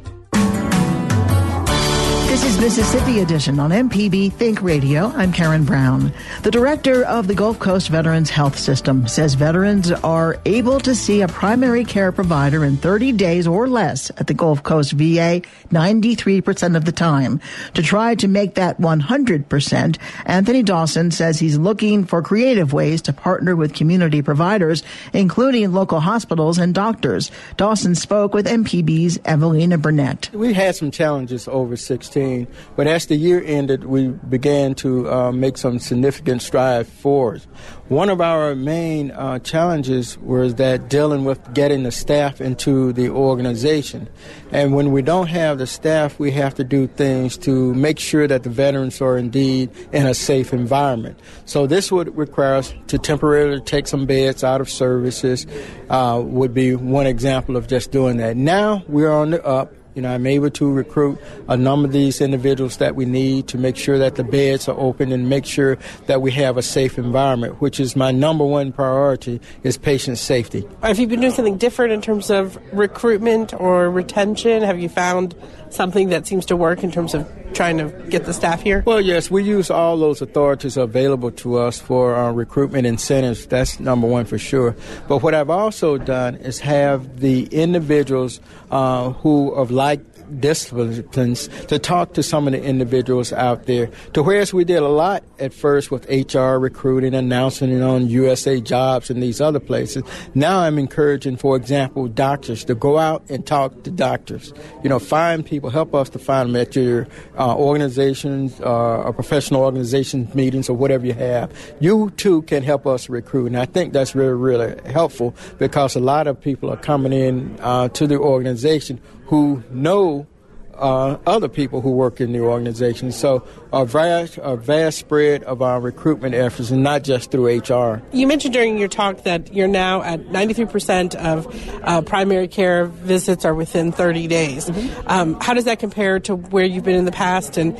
This 2.31 2.45
is 2.45 2.61
Mississippi 2.61 3.19
Edition 3.19 3.59
on 3.59 3.71
MPB 3.71 4.31
Think 4.31 4.61
Radio. 4.61 5.07
I'm 5.07 5.33
Karen 5.33 5.65
Brown. 5.65 6.13
The 6.43 6.49
director 6.49 7.03
of 7.03 7.27
the 7.27 7.35
Gulf 7.35 7.59
Coast 7.59 7.89
Veterans 7.89 8.29
Health 8.29 8.57
System 8.57 9.05
says 9.05 9.33
veterans 9.33 9.91
are 9.91 10.39
able 10.45 10.79
to 10.79 10.95
see 10.95 11.19
a 11.19 11.27
primary 11.27 11.83
care 11.83 12.13
provider 12.13 12.63
in 12.63 12.77
30 12.77 13.11
days 13.11 13.47
or 13.47 13.67
less 13.67 14.11
at 14.11 14.27
the 14.27 14.33
Gulf 14.33 14.63
Coast 14.63 14.93
VA 14.93 15.41
93% 15.71 16.77
of 16.77 16.85
the 16.85 16.93
time. 16.93 17.41
To 17.73 17.83
try 17.83 18.15
to 18.15 18.29
make 18.29 18.55
that 18.55 18.79
100%, 18.79 19.97
Anthony 20.25 20.63
Dawson 20.63 21.11
says 21.11 21.37
he's 21.37 21.57
looking 21.57 22.05
for 22.05 22.21
creative 22.21 22.71
ways 22.71 23.01
to 23.01 23.13
partner 23.13 23.57
with 23.57 23.75
community 23.75 24.21
providers, 24.21 24.83
including 25.11 25.73
local 25.73 25.99
hospitals 25.99 26.59
and 26.59 26.73
doctors. 26.73 27.29
Dawson 27.57 27.93
spoke 27.93 28.33
with 28.33 28.47
MPB's 28.47 29.19
Evelina 29.25 29.77
Burnett. 29.77 30.29
We 30.31 30.53
had 30.53 30.77
some 30.77 30.91
challenges 30.91 31.49
over 31.49 31.75
16 31.75 32.20
2013. 32.21 32.47
But 32.75 32.87
as 32.87 33.05
the 33.05 33.15
year 33.15 33.41
ended, 33.45 33.85
we 33.85 34.07
began 34.07 34.75
to 34.75 35.09
uh, 35.11 35.31
make 35.31 35.57
some 35.57 35.79
significant 35.79 36.41
strides 36.41 36.89
forward. 36.89 37.41
One 37.89 38.09
of 38.09 38.21
our 38.21 38.55
main 38.55 39.11
uh, 39.11 39.39
challenges 39.39 40.17
was 40.19 40.55
that 40.55 40.89
dealing 40.89 41.25
with 41.25 41.53
getting 41.53 41.83
the 41.83 41.91
staff 41.91 42.39
into 42.39 42.93
the 42.93 43.09
organization. 43.09 44.07
And 44.51 44.73
when 44.73 44.91
we 44.91 45.01
don't 45.01 45.27
have 45.27 45.57
the 45.57 45.67
staff, 45.67 46.17
we 46.17 46.31
have 46.31 46.55
to 46.55 46.63
do 46.63 46.87
things 46.87 47.37
to 47.39 47.73
make 47.73 47.99
sure 47.99 48.27
that 48.27 48.43
the 48.43 48.49
veterans 48.49 49.01
are 49.01 49.17
indeed 49.17 49.71
in 49.91 50.05
a 50.05 50.13
safe 50.13 50.53
environment. 50.53 51.19
So 51.45 51.67
this 51.67 51.91
would 51.91 52.15
require 52.15 52.55
us 52.55 52.73
to 52.87 52.97
temporarily 52.97 53.61
take 53.61 53.87
some 53.87 54.05
beds 54.05 54.43
out 54.43 54.61
of 54.61 54.69
services, 54.69 55.45
uh, 55.89 56.21
would 56.23 56.53
be 56.53 56.75
one 56.75 57.07
example 57.07 57.57
of 57.57 57.67
just 57.67 57.91
doing 57.91 58.17
that. 58.17 58.37
Now 58.37 58.83
we're 58.87 59.11
on 59.11 59.31
the 59.31 59.43
up 59.45 59.73
you 59.95 60.01
know, 60.01 60.13
I'm 60.13 60.25
able 60.25 60.49
to 60.51 60.71
recruit 60.71 61.19
a 61.47 61.57
number 61.57 61.87
of 61.87 61.93
these 61.93 62.21
individuals 62.21 62.77
that 62.77 62.95
we 62.95 63.05
need 63.05 63.47
to 63.49 63.57
make 63.57 63.75
sure 63.75 63.97
that 63.97 64.15
the 64.15 64.23
beds 64.23 64.67
are 64.67 64.77
open 64.77 65.11
and 65.11 65.29
make 65.29 65.45
sure 65.45 65.77
that 66.07 66.21
we 66.21 66.31
have 66.31 66.57
a 66.57 66.61
safe 66.61 66.97
environment, 66.97 67.61
which 67.61 67.79
is 67.79 67.95
my 67.95 68.11
number 68.11 68.45
one 68.45 68.71
priority 68.71 69.41
is 69.63 69.77
patient 69.77 70.17
safety. 70.17 70.67
Have 70.81 70.99
you 70.99 71.07
been 71.07 71.21
doing 71.21 71.33
something 71.33 71.57
different 71.57 71.93
in 71.93 72.01
terms 72.01 72.29
of 72.29 72.57
recruitment 72.73 73.53
or 73.53 73.89
retention? 73.89 74.63
Have 74.63 74.79
you 74.79 74.89
found 74.89 75.35
something 75.73 76.09
that 76.09 76.27
seems 76.27 76.45
to 76.47 76.55
work 76.55 76.83
in 76.83 76.91
terms 76.91 77.13
of 77.13 77.29
trying 77.53 77.77
to 77.77 77.89
get 78.09 78.25
the 78.25 78.33
staff 78.33 78.61
here? 78.61 78.83
Well, 78.85 79.01
yes, 79.01 79.29
we 79.29 79.43
use 79.43 79.69
all 79.69 79.97
those 79.97 80.21
authorities 80.21 80.77
available 80.77 81.31
to 81.31 81.57
us 81.57 81.79
for 81.79 82.15
uh, 82.15 82.31
recruitment 82.31 82.87
incentives. 82.87 83.45
That's 83.45 83.79
number 83.79 84.07
one 84.07 84.25
for 84.25 84.37
sure. 84.37 84.75
But 85.07 85.21
what 85.23 85.33
I've 85.33 85.49
also 85.49 85.97
done 85.97 86.35
is 86.35 86.59
have 86.59 87.19
the 87.19 87.45
individuals 87.45 88.39
uh, 88.69 89.11
who 89.11 89.51
of 89.51 89.71
like 89.71 90.10
disciplines 90.39 91.47
to 91.67 91.79
talk 91.79 92.13
to 92.13 92.23
some 92.23 92.47
of 92.47 92.53
the 92.53 92.63
individuals 92.63 93.33
out 93.33 93.65
there. 93.65 93.89
To 94.13 94.23
whereas 94.23 94.53
we 94.53 94.63
did 94.63 94.77
a 94.77 94.87
lot 94.87 95.23
at 95.39 95.53
first 95.53 95.91
with 95.91 96.05
HR 96.09 96.57
recruiting, 96.57 97.13
announcing 97.13 97.71
it 97.71 97.81
on 97.81 98.07
USA 98.07 98.61
Jobs 98.61 99.09
and 99.09 99.21
these 99.21 99.41
other 99.41 99.59
places. 99.59 100.03
Now 100.35 100.59
I'm 100.59 100.77
encouraging, 100.77 101.37
for 101.37 101.55
example, 101.55 102.07
doctors 102.07 102.63
to 102.65 102.75
go 102.75 102.97
out 102.97 103.23
and 103.29 103.45
talk 103.45 103.83
to 103.83 103.91
doctors. 103.91 104.53
You 104.83 104.89
know, 104.89 104.99
find 104.99 105.45
people, 105.45 105.69
help 105.69 105.93
us 105.93 106.09
to 106.09 106.19
find 106.19 106.49
them 106.49 106.55
at 106.55 106.75
your 106.75 107.07
uh, 107.37 107.55
organizations 107.55 108.59
uh, 108.61 109.03
or 109.03 109.13
professional 109.13 109.61
organizations 109.61 110.33
meetings 110.35 110.69
or 110.69 110.75
whatever 110.75 111.05
you 111.05 111.13
have. 111.13 111.51
You 111.79 112.11
too 112.11 112.43
can 112.43 112.63
help 112.63 112.85
us 112.87 113.09
recruit, 113.09 113.47
and 113.47 113.57
I 113.57 113.65
think 113.65 113.93
that's 113.93 114.15
really, 114.15 114.33
really 114.33 114.75
helpful 114.91 115.35
because 115.57 115.95
a 115.95 115.99
lot 115.99 116.27
of 116.27 116.39
people 116.39 116.69
are 116.69 116.77
coming 116.77 117.13
in 117.13 117.57
uh, 117.59 117.89
to 117.89 118.07
the 118.07 118.17
organization 118.17 119.01
who 119.31 119.63
know 119.71 120.27
uh, 120.75 121.17
other 121.25 121.47
people 121.47 121.79
who 121.79 121.91
work 121.91 122.19
in 122.19 122.33
the 122.33 122.41
organization. 122.41 123.13
So 123.13 123.47
a 123.71 123.85
vast, 123.85 124.37
a 124.41 124.57
vast 124.57 124.97
spread 124.97 125.43
of 125.43 125.61
our 125.61 125.79
recruitment 125.79 126.35
efforts, 126.35 126.69
and 126.69 126.83
not 126.83 127.03
just 127.03 127.31
through 127.31 127.59
HR. 127.59 128.01
You 128.11 128.27
mentioned 128.27 128.53
during 128.53 128.77
your 128.77 128.89
talk 128.89 129.23
that 129.23 129.53
you're 129.53 129.69
now 129.69 130.01
at 130.01 130.19
93% 130.25 131.15
of 131.15 131.47
uh, 131.83 132.01
primary 132.01 132.49
care 132.49 132.87
visits 132.87 133.45
are 133.45 133.55
within 133.55 133.93
30 133.93 134.27
days. 134.27 134.69
Mm-hmm. 134.69 135.07
Um, 135.07 135.39
how 135.39 135.53
does 135.53 135.63
that 135.63 135.79
compare 135.79 136.19
to 136.21 136.35
where 136.35 136.65
you've 136.65 136.83
been 136.83 136.97
in 136.97 137.05
the 137.05 137.13
past, 137.13 137.55
and 137.55 137.79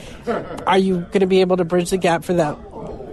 are 0.65 0.77
you 0.77 0.99
going 0.99 1.19
to 1.19 1.27
be 1.27 1.41
able 1.41 1.57
to 1.57 1.65
bridge 1.65 1.89
the 1.89 1.97
gap 1.97 2.23
for 2.23 2.33
that 2.33 2.57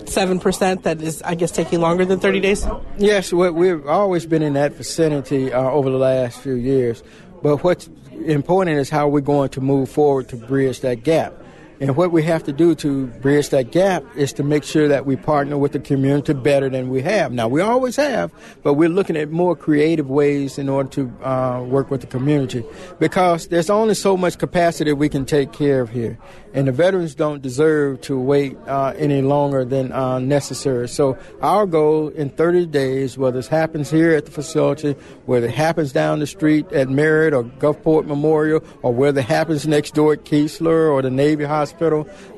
seven 0.08 0.40
percent 0.40 0.82
that 0.82 1.00
is, 1.00 1.22
I 1.22 1.34
guess, 1.34 1.50
taking 1.50 1.80
longer 1.80 2.04
than 2.04 2.20
thirty 2.20 2.40
days? 2.40 2.66
Yes, 2.98 3.32
we've 3.32 3.86
always 3.86 4.26
been 4.26 4.42
in 4.42 4.54
that 4.54 4.72
vicinity 4.72 5.52
uh, 5.52 5.62
over 5.62 5.90
the 5.90 5.98
last 5.98 6.40
few 6.40 6.54
years. 6.54 7.02
But 7.42 7.62
what's 7.62 7.88
important 8.26 8.78
is 8.78 8.90
how 8.90 9.08
we're 9.08 9.20
going 9.20 9.50
to 9.50 9.60
move 9.60 9.88
forward 9.88 10.28
to 10.30 10.36
bridge 10.36 10.80
that 10.80 11.04
gap. 11.04 11.32
And 11.80 11.96
what 11.96 12.10
we 12.10 12.22
have 12.24 12.42
to 12.44 12.52
do 12.52 12.74
to 12.76 13.06
bridge 13.06 13.50
that 13.50 13.70
gap 13.70 14.04
is 14.16 14.32
to 14.34 14.42
make 14.42 14.64
sure 14.64 14.88
that 14.88 15.06
we 15.06 15.14
partner 15.14 15.56
with 15.56 15.72
the 15.72 15.78
community 15.78 16.32
better 16.32 16.68
than 16.68 16.88
we 16.88 17.02
have. 17.02 17.32
Now, 17.32 17.46
we 17.46 17.60
always 17.60 17.94
have, 17.96 18.32
but 18.62 18.74
we're 18.74 18.88
looking 18.88 19.16
at 19.16 19.30
more 19.30 19.54
creative 19.54 20.10
ways 20.10 20.58
in 20.58 20.68
order 20.68 20.88
to 20.90 21.24
uh, 21.24 21.62
work 21.62 21.90
with 21.90 22.00
the 22.00 22.08
community 22.08 22.64
because 22.98 23.48
there's 23.48 23.70
only 23.70 23.94
so 23.94 24.16
much 24.16 24.38
capacity 24.38 24.92
we 24.92 25.08
can 25.08 25.24
take 25.24 25.52
care 25.52 25.80
of 25.80 25.90
here 25.90 26.18
and 26.54 26.66
the 26.66 26.72
veterans 26.72 27.14
don't 27.14 27.42
deserve 27.42 28.00
to 28.02 28.18
wait 28.18 28.56
uh, 28.66 28.92
any 28.96 29.22
longer 29.22 29.64
than 29.64 29.92
uh, 29.92 30.18
necessary. 30.18 30.88
So 30.88 31.18
our 31.42 31.66
goal 31.66 32.08
in 32.08 32.30
30 32.30 32.66
days, 32.66 33.18
whether 33.18 33.38
it 33.38 33.46
happens 33.46 33.90
here 33.90 34.12
at 34.12 34.24
the 34.24 34.30
facility, 34.30 34.92
whether 35.26 35.46
it 35.46 35.54
happens 35.54 35.92
down 35.92 36.18
the 36.20 36.26
street 36.26 36.70
at 36.72 36.88
Merit 36.88 37.34
or 37.34 37.44
Gulfport 37.44 38.06
Memorial, 38.06 38.62
or 38.82 38.92
whether 38.92 39.20
it 39.20 39.26
happens 39.26 39.66
next 39.66 39.94
door 39.94 40.14
at 40.14 40.24
Keesler 40.24 40.90
or 40.90 41.02
the 41.02 41.10
Navy 41.10 41.44
Hospital, 41.44 41.67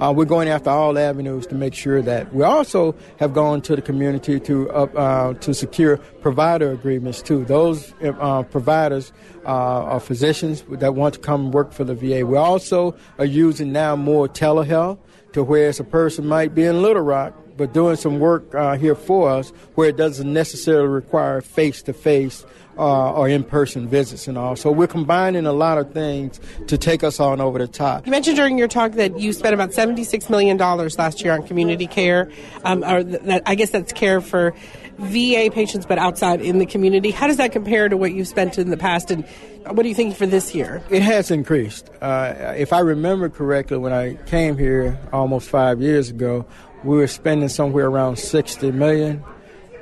uh, 0.00 0.12
we're 0.14 0.24
going 0.24 0.48
after 0.48 0.70
all 0.70 0.98
avenues 0.98 1.46
to 1.46 1.54
make 1.54 1.74
sure 1.74 2.02
that 2.02 2.32
we 2.34 2.42
also 2.42 2.94
have 3.18 3.32
gone 3.32 3.60
to 3.62 3.76
the 3.76 3.82
community 3.82 4.40
to 4.40 4.70
uh, 4.70 5.34
to 5.34 5.54
secure 5.54 5.96
provider 6.20 6.72
agreements 6.72 7.22
too. 7.22 7.44
Those 7.44 7.92
uh, 8.02 8.42
providers 8.44 9.12
uh, 9.44 9.98
physicians 9.98 10.64
that 10.70 10.94
want 10.94 11.14
to 11.14 11.20
come 11.20 11.52
work 11.52 11.72
for 11.72 11.84
the 11.84 11.94
VA. 11.94 12.26
We 12.26 12.36
also 12.36 12.94
are 13.18 13.24
using 13.24 13.72
now 13.72 13.96
more 13.96 14.28
telehealth 14.28 14.98
to 15.32 15.42
where 15.42 15.70
a 15.70 15.84
person 15.84 16.26
might 16.26 16.54
be 16.54 16.64
in 16.64 16.82
Little 16.82 17.02
Rock 17.02 17.34
but 17.60 17.74
doing 17.74 17.94
some 17.94 18.18
work 18.18 18.54
uh, 18.54 18.74
here 18.78 18.94
for 18.94 19.28
us 19.28 19.50
where 19.74 19.90
it 19.90 19.96
doesn't 19.98 20.32
necessarily 20.32 20.88
require 20.88 21.42
face 21.42 21.82
to 21.82 21.92
face 21.92 22.46
or 22.76 23.28
in 23.28 23.44
person 23.44 23.86
visits 23.86 24.26
and 24.26 24.38
all. 24.38 24.56
So 24.56 24.72
we're 24.72 24.86
combining 24.86 25.44
a 25.44 25.52
lot 25.52 25.76
of 25.76 25.92
things 25.92 26.40
to 26.68 26.78
take 26.78 27.04
us 27.04 27.20
on 27.20 27.38
over 27.38 27.58
the 27.58 27.68
top. 27.68 28.06
You 28.06 28.10
mentioned 28.10 28.38
during 28.38 28.56
your 28.56 28.68
talk 28.68 28.92
that 28.92 29.18
you 29.18 29.34
spent 29.34 29.52
about 29.52 29.72
$76 29.72 30.30
million 30.30 30.56
last 30.56 31.22
year 31.22 31.34
on 31.34 31.46
community 31.46 31.86
care. 31.86 32.30
Um, 32.64 32.82
or 32.82 33.02
that, 33.02 33.42
I 33.44 33.54
guess 33.54 33.68
that's 33.68 33.92
care 33.92 34.22
for 34.22 34.54
VA 35.00 35.50
patients, 35.52 35.86
but 35.86 35.98
outside 35.98 36.40
in 36.40 36.58
the 36.58 36.66
community. 36.66 37.10
How 37.10 37.26
does 37.26 37.38
that 37.38 37.52
compare 37.52 37.88
to 37.88 37.96
what 37.96 38.12
you've 38.12 38.28
spent 38.28 38.58
in 38.58 38.70
the 38.70 38.76
past, 38.76 39.10
and 39.10 39.26
what 39.64 39.84
are 39.84 39.88
you 39.88 39.94
thinking 39.94 40.14
for 40.14 40.26
this 40.26 40.54
year? 40.54 40.82
It 40.90 41.00
has 41.00 41.30
increased. 41.30 41.90
Uh, 42.02 42.54
if 42.56 42.72
I 42.74 42.80
remember 42.80 43.30
correctly, 43.30 43.78
when 43.78 43.94
I 43.94 44.14
came 44.26 44.58
here 44.58 44.98
almost 45.10 45.48
five 45.48 45.80
years 45.80 46.10
ago, 46.10 46.44
we 46.84 46.96
were 46.96 47.06
spending 47.06 47.48
somewhere 47.48 47.86
around 47.86 48.16
60 48.16 48.72
million, 48.72 49.22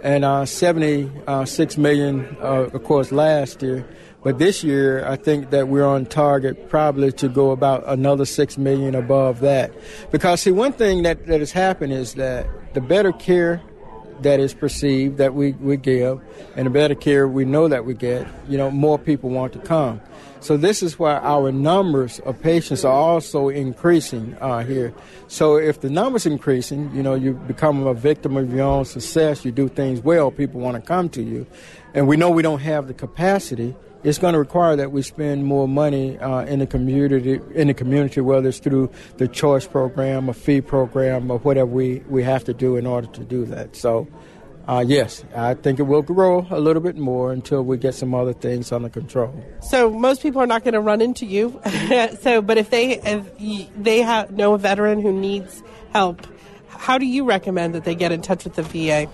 and 0.02 0.24
uh, 0.24 0.44
76 0.44 1.76
million, 1.76 2.36
uh, 2.40 2.68
of 2.72 2.84
course, 2.84 3.12
last 3.12 3.62
year. 3.62 3.86
But 4.24 4.38
this 4.38 4.64
year, 4.64 5.06
I 5.06 5.16
think 5.16 5.50
that 5.50 5.68
we're 5.68 5.86
on 5.86 6.06
target 6.06 6.68
probably 6.68 7.12
to 7.12 7.28
go 7.28 7.52
about 7.52 7.84
another 7.86 8.24
six 8.24 8.58
million 8.58 8.94
above 8.94 9.40
that. 9.40 9.72
Because 10.10 10.42
see, 10.42 10.50
one 10.50 10.72
thing 10.72 11.02
that, 11.04 11.26
that 11.26 11.40
has 11.40 11.52
happened 11.52 11.92
is 11.92 12.14
that 12.14 12.46
the 12.74 12.80
better 12.80 13.12
care 13.12 13.62
that 14.22 14.40
is 14.40 14.54
perceived 14.54 15.18
that 15.18 15.34
we, 15.34 15.52
we 15.52 15.76
give 15.76 16.20
and 16.56 16.66
the 16.66 16.70
better 16.70 16.94
care 16.94 17.28
we 17.28 17.44
know 17.44 17.68
that 17.68 17.84
we 17.84 17.94
get, 17.94 18.26
you 18.48 18.58
know, 18.58 18.70
more 18.70 18.98
people 18.98 19.30
want 19.30 19.52
to 19.52 19.58
come. 19.60 20.00
So 20.40 20.56
this 20.56 20.82
is 20.82 20.98
why 20.98 21.16
our 21.16 21.50
numbers 21.50 22.20
of 22.20 22.40
patients 22.40 22.84
are 22.84 22.92
also 22.92 23.48
increasing 23.48 24.36
uh, 24.40 24.64
here. 24.64 24.94
So 25.26 25.56
if 25.56 25.80
the 25.80 25.90
numbers 25.90 26.26
increasing, 26.26 26.94
you 26.94 27.02
know, 27.02 27.14
you 27.14 27.34
become 27.34 27.86
a 27.86 27.94
victim 27.94 28.36
of 28.36 28.52
your 28.54 28.64
own 28.64 28.84
success. 28.84 29.44
You 29.44 29.50
do 29.50 29.68
things 29.68 30.00
well, 30.00 30.30
people 30.30 30.60
want 30.60 30.76
to 30.76 30.80
come 30.80 31.08
to 31.10 31.22
you, 31.22 31.46
and 31.92 32.06
we 32.06 32.16
know 32.16 32.30
we 32.30 32.42
don't 32.42 32.60
have 32.60 32.86
the 32.86 32.94
capacity 32.94 33.74
it's 34.04 34.18
going 34.18 34.32
to 34.32 34.38
require 34.38 34.76
that 34.76 34.92
we 34.92 35.02
spend 35.02 35.44
more 35.44 35.66
money 35.66 36.18
uh, 36.18 36.44
in 36.44 36.60
the 36.60 36.66
community, 36.66 37.40
in 37.54 37.68
the 37.68 37.74
community, 37.74 38.20
whether 38.20 38.48
it's 38.48 38.58
through 38.58 38.90
the 39.16 39.26
choice 39.26 39.66
program, 39.66 40.28
a 40.28 40.34
fee 40.34 40.60
program, 40.60 41.30
or 41.30 41.38
whatever 41.38 41.66
we, 41.66 42.02
we 42.08 42.22
have 42.22 42.44
to 42.44 42.54
do 42.54 42.76
in 42.76 42.86
order 42.86 43.08
to 43.08 43.24
do 43.24 43.44
that. 43.46 43.74
So, 43.74 44.06
uh, 44.68 44.84
yes, 44.86 45.24
I 45.34 45.54
think 45.54 45.80
it 45.80 45.84
will 45.84 46.02
grow 46.02 46.46
a 46.50 46.60
little 46.60 46.82
bit 46.82 46.96
more 46.96 47.32
until 47.32 47.62
we 47.62 47.78
get 47.78 47.94
some 47.94 48.14
other 48.14 48.34
things 48.34 48.70
under 48.70 48.90
control. 48.90 49.34
So 49.62 49.90
most 49.90 50.22
people 50.22 50.42
are 50.42 50.46
not 50.46 50.62
going 50.62 50.74
to 50.74 50.80
run 50.80 51.00
into 51.00 51.24
you. 51.24 51.60
so, 52.20 52.42
but 52.42 52.58
if 52.58 52.68
they 52.68 53.00
if 53.00 53.74
they 53.74 54.02
have 54.02 54.30
know 54.30 54.52
a 54.52 54.58
veteran 54.58 55.00
who 55.00 55.12
needs 55.12 55.62
help, 55.92 56.26
how 56.68 56.98
do 56.98 57.06
you 57.06 57.24
recommend 57.24 57.74
that 57.74 57.84
they 57.84 57.94
get 57.94 58.12
in 58.12 58.20
touch 58.20 58.44
with 58.44 58.54
the 58.54 58.62
VA? 58.62 59.10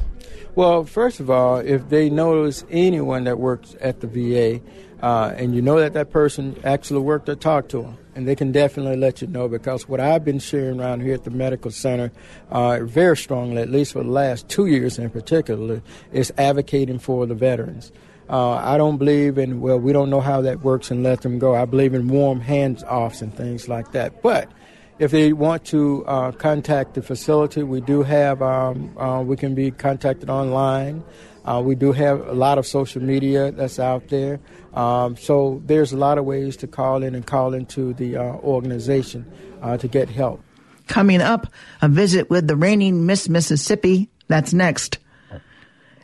Well, 0.57 0.85
first 0.85 1.19
of 1.19 1.31
all, 1.31 1.57
if 1.57 1.89
they 1.89 2.09
notice 2.09 2.65
anyone 2.71 3.25
that 3.25 3.41
works 3.41 3.75
at 3.81 4.01
the 4.01 4.07
VA, 4.07 4.61
uh, 5.05 5.35
and 5.37 5.53
you 5.53 5.61
know 5.61 5.81
that 5.81 5.95
that 5.95 6.13
person 6.13 6.57
actually 6.63 7.01
worked 7.01 7.29
or 7.29 7.35
talked 7.35 7.71
to 7.71 7.83
them, 7.83 7.99
and 8.15 8.29
they 8.29 8.37
can 8.37 8.53
definitely 8.53 8.97
let 8.97 9.21
you 9.21 9.27
know 9.27 9.49
because 9.49 9.89
what 9.89 9.99
I've 9.99 10.25
been 10.25 10.39
sharing 10.39 10.81
around 10.81 11.01
here 11.01 11.15
at 11.15 11.25
the 11.25 11.33
medical 11.33 11.73
center 11.73 12.13
uh, 12.51 12.79
very 12.85 13.17
strongly, 13.17 13.63
at 13.63 13.69
least 13.69 13.95
for 13.95 14.05
the 14.05 14.11
last 14.11 14.49
two 14.49 14.67
years 14.67 14.97
in 14.97 15.11
particular, 15.11 15.83
is 16.13 16.33
advocating 16.39 17.01
for 17.01 17.27
the 17.27 17.35
veterans. 17.35 17.91
Uh, 18.31 18.55
I 18.55 18.79
don't 18.79 18.97
believe 18.97 19.39
in, 19.39 19.61
well, 19.61 19.79
we 19.79 19.93
don't 19.93 20.09
know 20.09 20.21
how 20.21 20.41
that 20.43 20.61
works 20.61 20.89
and 20.89 21.03
let 21.03 21.23
them 21.23 21.41
go. 21.41 21.57
I 21.57 21.65
believe 21.65 21.95
in 21.95 22.07
warm 22.07 22.41
hands 22.41 22.85
offs 22.85 23.23
and 23.23 23.35
things 23.35 23.69
like 23.69 23.91
that. 23.91 24.23
But 24.23 24.49
if 24.99 25.11
they 25.11 25.33
want 25.33 25.65
to 25.67 26.05
uh, 26.07 26.33
contact 26.33 26.95
the 26.95 27.03
facility, 27.03 27.63
we 27.63 27.81
do 27.81 28.03
have, 28.03 28.43
um, 28.43 28.97
uh, 28.99 29.23
we 29.23 29.37
can 29.37 29.55
be 29.55 29.71
contacted 29.71 30.31
online. 30.31 31.03
Uh, 31.45 31.61
we 31.65 31.75
do 31.75 31.93
have 31.93 32.27
a 32.27 32.33
lot 32.33 32.57
of 32.59 32.67
social 32.67 33.03
media 33.03 33.53
that's 33.53 33.79
out 33.79 34.09
there. 34.09 34.41
Um, 34.73 35.17
so 35.17 35.61
there's 35.67 35.93
a 35.93 35.97
lot 35.97 36.17
of 36.17 36.25
ways 36.25 36.57
to 36.59 36.67
call 36.67 37.03
in 37.03 37.15
and 37.15 37.27
call 37.27 37.53
into 37.55 37.93
the 37.95 38.17
uh, 38.17 38.23
organization. 38.23 39.31
uh, 39.65 39.77
to 39.79 39.89
get 39.89 40.09
help. 40.09 40.43
Coming 40.87 41.23
up, 41.23 41.47
a 41.81 41.89
visit 41.89 42.29
with 42.29 42.47
the 42.47 42.57
reigning 42.57 43.07
Miss 43.07 43.29
Mississippi. 43.29 44.11
That's 44.29 44.53
next. 44.53 44.99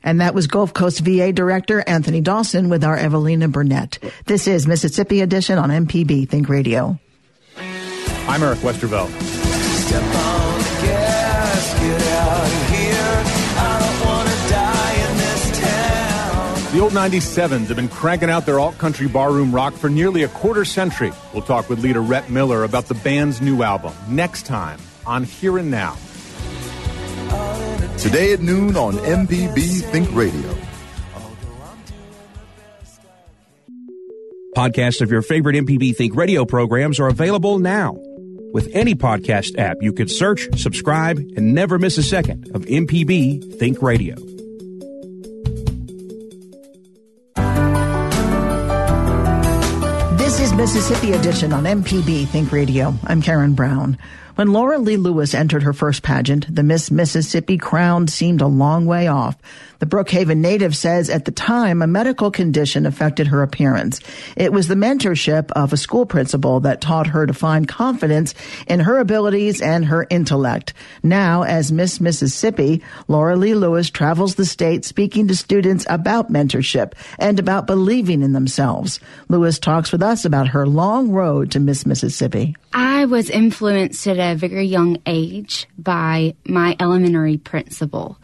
And 0.02 0.22
that 0.22 0.34
was 0.34 0.46
Gulf 0.46 0.72
Coast 0.72 1.00
VA 1.00 1.30
Director 1.30 1.84
Anthony 1.86 2.22
Dawson 2.22 2.70
with 2.70 2.82
our 2.84 2.96
Evelina 2.96 3.48
Burnett. 3.48 3.98
This 4.24 4.48
is 4.48 4.66
Mississippi 4.66 5.20
Edition 5.20 5.58
on 5.58 5.68
MPB 5.68 6.26
Think 6.26 6.48
Radio. 6.48 6.98
I'm 8.30 8.44
Eric 8.44 8.60
Westervelt. 8.60 9.10
The 16.70 16.78
old 16.78 16.92
97s 16.92 17.66
have 17.66 17.76
been 17.76 17.88
cranking 17.88 18.30
out 18.30 18.46
their 18.46 18.60
alt 18.60 18.78
country 18.78 19.08
barroom 19.08 19.52
rock 19.52 19.74
for 19.74 19.90
nearly 19.90 20.22
a 20.22 20.28
quarter 20.28 20.64
century. 20.64 21.12
We'll 21.32 21.42
talk 21.42 21.68
with 21.68 21.80
leader 21.80 22.02
Rhett 22.02 22.30
Miller 22.30 22.62
about 22.62 22.86
the 22.86 22.94
band's 22.94 23.40
new 23.40 23.64
album 23.64 23.92
next 24.08 24.46
time 24.46 24.78
on 25.04 25.24
Here 25.24 25.58
and 25.58 25.68
Now. 25.68 25.96
Today 27.98 28.32
at 28.32 28.38
noon 28.38 28.76
on 28.76 28.92
MPB 28.92 29.82
Think 29.90 30.08
Radio. 30.14 30.56
Podcasts 34.54 35.00
of 35.00 35.10
your 35.10 35.22
favorite 35.22 35.56
MPB 35.56 35.96
Think 35.96 36.14
radio 36.14 36.44
programs 36.44 37.00
are 37.00 37.08
available 37.08 37.58
now. 37.58 37.96
With 38.52 38.68
any 38.72 38.94
podcast 38.94 39.56
app, 39.58 39.76
you 39.80 39.92
could 39.92 40.10
search, 40.10 40.48
subscribe, 40.58 41.18
and 41.18 41.54
never 41.54 41.78
miss 41.78 41.98
a 41.98 42.02
second 42.02 42.50
of 42.54 42.62
MPB 42.62 43.58
Think 43.58 43.80
Radio. 43.80 44.16
Mississippi 50.60 51.12
Edition 51.12 51.54
on 51.54 51.64
MPB 51.64 52.28
Think 52.28 52.52
Radio. 52.52 52.92
I'm 53.04 53.22
Karen 53.22 53.54
Brown. 53.54 53.96
When 54.34 54.52
Laura 54.52 54.78
Lee 54.78 54.96
Lewis 54.96 55.34
entered 55.34 55.62
her 55.62 55.72
first 55.72 56.02
pageant, 56.02 56.54
the 56.54 56.62
Miss 56.62 56.90
Mississippi 56.90 57.56
crown 57.58 58.08
seemed 58.08 58.40
a 58.42 58.46
long 58.46 58.86
way 58.86 59.06
off. 59.08 59.36
The 59.80 59.86
Brookhaven 59.86 60.38
native 60.38 60.76
says 60.76 61.08
at 61.08 61.24
the 61.24 61.30
time 61.30 61.80
a 61.80 61.86
medical 61.86 62.30
condition 62.30 62.84
affected 62.84 63.28
her 63.28 63.42
appearance. 63.42 64.00
It 64.36 64.52
was 64.52 64.68
the 64.68 64.74
mentorship 64.74 65.50
of 65.52 65.72
a 65.72 65.78
school 65.78 66.04
principal 66.04 66.60
that 66.60 66.82
taught 66.82 67.06
her 67.08 67.26
to 67.26 67.32
find 67.32 67.66
confidence 67.66 68.34
in 68.66 68.80
her 68.80 68.98
abilities 68.98 69.62
and 69.62 69.86
her 69.86 70.06
intellect. 70.10 70.74
Now, 71.02 71.42
as 71.42 71.72
Miss 71.72 71.98
Mississippi, 71.98 72.82
Laura 73.08 73.36
Lee 73.36 73.54
Lewis 73.54 73.88
travels 73.88 74.34
the 74.34 74.44
state 74.44 74.84
speaking 74.84 75.28
to 75.28 75.36
students 75.36 75.86
about 75.88 76.30
mentorship 76.30 76.92
and 77.18 77.38
about 77.38 77.66
believing 77.66 78.22
in 78.22 78.34
themselves. 78.34 79.00
Lewis 79.28 79.58
talks 79.58 79.92
with 79.92 80.02
us 80.02 80.26
about 80.26 80.48
her 80.50 80.66
long 80.66 81.10
road 81.10 81.50
to 81.52 81.60
Miss 81.60 81.86
Mississippi. 81.86 82.54
I 82.72 83.06
was 83.06 83.30
influenced 83.30 84.06
at 84.06 84.18
a 84.18 84.38
very 84.38 84.66
young 84.66 84.98
age 85.06 85.66
by 85.78 86.34
my 86.46 86.76
elementary 86.78 87.38
principal 87.38 88.18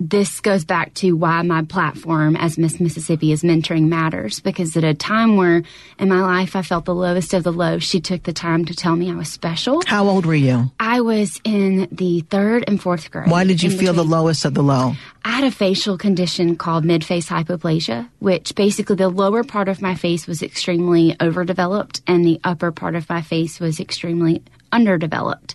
this 0.00 0.40
goes 0.40 0.64
back 0.64 0.94
to 0.94 1.12
why 1.12 1.42
my 1.42 1.62
platform 1.62 2.34
as 2.34 2.56
Miss 2.56 2.80
Mississippi 2.80 3.32
is 3.32 3.42
mentoring 3.42 3.88
matters 3.88 4.40
because 4.40 4.74
at 4.76 4.82
a 4.82 4.94
time 4.94 5.36
where 5.36 5.62
in 5.98 6.08
my 6.08 6.22
life 6.22 6.56
I 6.56 6.62
felt 6.62 6.86
the 6.86 6.94
lowest 6.94 7.34
of 7.34 7.44
the 7.44 7.52
low, 7.52 7.78
she 7.78 8.00
took 8.00 8.22
the 8.22 8.32
time 8.32 8.64
to 8.64 8.74
tell 8.74 8.96
me 8.96 9.10
I 9.10 9.14
was 9.14 9.28
special. 9.30 9.82
How 9.86 10.08
old 10.08 10.24
were 10.24 10.34
you? 10.34 10.72
I 10.80 11.02
was 11.02 11.40
in 11.44 11.86
the 11.92 12.22
third 12.22 12.64
and 12.66 12.80
fourth 12.80 13.10
grade. 13.10 13.30
Why 13.30 13.44
did 13.44 13.62
you 13.62 13.70
feel 13.70 13.92
the 13.92 14.02
lowest 14.02 14.46
of 14.46 14.54
the 14.54 14.62
low? 14.62 14.94
I 15.22 15.32
had 15.32 15.44
a 15.44 15.50
facial 15.50 15.98
condition 15.98 16.56
called 16.56 16.86
mid-face 16.86 17.28
hypoplasia, 17.28 18.08
which 18.20 18.54
basically 18.54 18.96
the 18.96 19.10
lower 19.10 19.44
part 19.44 19.68
of 19.68 19.82
my 19.82 19.94
face 19.94 20.26
was 20.26 20.42
extremely 20.42 21.14
overdeveloped 21.20 22.00
and 22.06 22.24
the 22.24 22.40
upper 22.42 22.72
part 22.72 22.94
of 22.94 23.08
my 23.10 23.20
face 23.20 23.60
was 23.60 23.80
extremely 23.80 24.42
underdeveloped. 24.72 25.54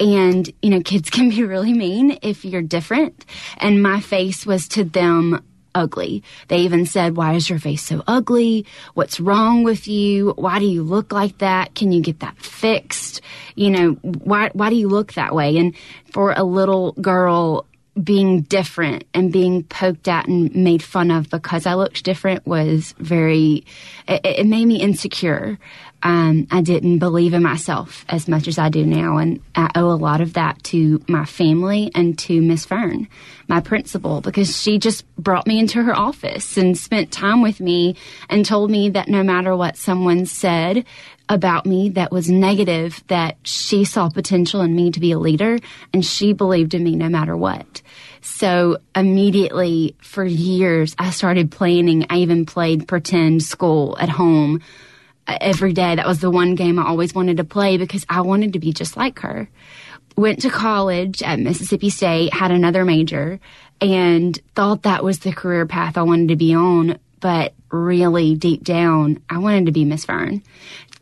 And, 0.00 0.50
you 0.62 0.70
know, 0.70 0.80
kids 0.80 1.10
can 1.10 1.30
be 1.30 1.44
really 1.44 1.72
mean 1.72 2.18
if 2.22 2.44
you're 2.44 2.62
different. 2.62 3.24
And 3.58 3.82
my 3.82 4.00
face 4.00 4.46
was 4.46 4.68
to 4.68 4.84
them 4.84 5.42
ugly. 5.74 6.22
They 6.48 6.58
even 6.58 6.86
said, 6.86 7.16
why 7.16 7.34
is 7.34 7.50
your 7.50 7.58
face 7.58 7.82
so 7.82 8.02
ugly? 8.06 8.66
What's 8.94 9.20
wrong 9.20 9.64
with 9.64 9.88
you? 9.88 10.32
Why 10.36 10.58
do 10.58 10.66
you 10.66 10.82
look 10.82 11.12
like 11.12 11.38
that? 11.38 11.74
Can 11.74 11.92
you 11.92 12.00
get 12.00 12.20
that 12.20 12.38
fixed? 12.38 13.20
You 13.56 13.70
know, 13.70 13.92
why, 14.02 14.50
why 14.52 14.70
do 14.70 14.76
you 14.76 14.88
look 14.88 15.14
that 15.14 15.34
way? 15.34 15.56
And 15.58 15.74
for 16.12 16.32
a 16.32 16.44
little 16.44 16.92
girl, 16.92 17.66
being 18.02 18.42
different 18.42 19.04
and 19.14 19.32
being 19.32 19.62
poked 19.62 20.08
at 20.08 20.26
and 20.26 20.54
made 20.54 20.82
fun 20.82 21.12
of 21.12 21.30
because 21.30 21.64
I 21.64 21.74
looked 21.74 22.02
different 22.02 22.44
was 22.44 22.92
very, 22.98 23.64
it, 24.08 24.20
it 24.24 24.46
made 24.46 24.66
me 24.66 24.80
insecure 24.80 25.58
um, 26.04 26.46
I 26.50 26.60
didn't 26.60 26.98
believe 26.98 27.32
in 27.32 27.42
myself 27.42 28.04
as 28.10 28.28
much 28.28 28.46
as 28.46 28.58
I 28.58 28.68
do 28.68 28.84
now. 28.84 29.16
And 29.16 29.40
I 29.54 29.70
owe 29.74 29.90
a 29.90 29.96
lot 29.96 30.20
of 30.20 30.34
that 30.34 30.62
to 30.64 31.02
my 31.08 31.24
family 31.24 31.90
and 31.94 32.18
to 32.20 32.42
Miss 32.42 32.66
Fern, 32.66 33.08
my 33.48 33.60
principal, 33.60 34.20
because 34.20 34.60
she 34.60 34.78
just 34.78 35.04
brought 35.16 35.46
me 35.46 35.58
into 35.58 35.82
her 35.82 35.96
office 35.96 36.58
and 36.58 36.76
spent 36.76 37.10
time 37.10 37.40
with 37.40 37.58
me 37.58 37.96
and 38.28 38.44
told 38.44 38.70
me 38.70 38.90
that 38.90 39.08
no 39.08 39.22
matter 39.22 39.56
what 39.56 39.78
someone 39.78 40.26
said 40.26 40.84
about 41.30 41.64
me 41.64 41.88
that 41.88 42.12
was 42.12 42.30
negative, 42.30 43.02
that 43.06 43.38
she 43.42 43.86
saw 43.86 44.10
potential 44.10 44.60
in 44.60 44.76
me 44.76 44.90
to 44.90 45.00
be 45.00 45.12
a 45.12 45.18
leader 45.18 45.58
and 45.94 46.04
she 46.04 46.34
believed 46.34 46.74
in 46.74 46.84
me 46.84 46.96
no 46.96 47.08
matter 47.08 47.34
what. 47.34 47.80
So 48.20 48.76
immediately 48.94 49.96
for 50.02 50.22
years, 50.22 50.94
I 50.98 51.10
started 51.10 51.50
planning. 51.50 52.04
I 52.10 52.18
even 52.18 52.44
played 52.44 52.86
pretend 52.86 53.42
school 53.42 53.96
at 53.98 54.10
home 54.10 54.60
every 55.26 55.72
day. 55.72 55.96
That 55.96 56.06
was 56.06 56.20
the 56.20 56.30
one 56.30 56.54
game 56.54 56.78
I 56.78 56.86
always 56.86 57.14
wanted 57.14 57.38
to 57.38 57.44
play 57.44 57.76
because 57.76 58.04
I 58.08 58.20
wanted 58.22 58.52
to 58.54 58.58
be 58.58 58.72
just 58.72 58.96
like 58.96 59.20
her. 59.20 59.48
Went 60.16 60.42
to 60.42 60.50
college 60.50 61.22
at 61.22 61.40
Mississippi 61.40 61.90
State, 61.90 62.32
had 62.32 62.50
another 62.50 62.84
major, 62.84 63.40
and 63.80 64.38
thought 64.54 64.82
that 64.82 65.02
was 65.02 65.20
the 65.20 65.32
career 65.32 65.66
path 65.66 65.98
I 65.98 66.02
wanted 66.02 66.28
to 66.28 66.36
be 66.36 66.54
on. 66.54 66.98
But 67.20 67.54
really, 67.70 68.34
deep 68.34 68.62
down, 68.62 69.22
I 69.30 69.38
wanted 69.38 69.66
to 69.66 69.72
be 69.72 69.84
Miss 69.84 70.04
Fern 70.04 70.42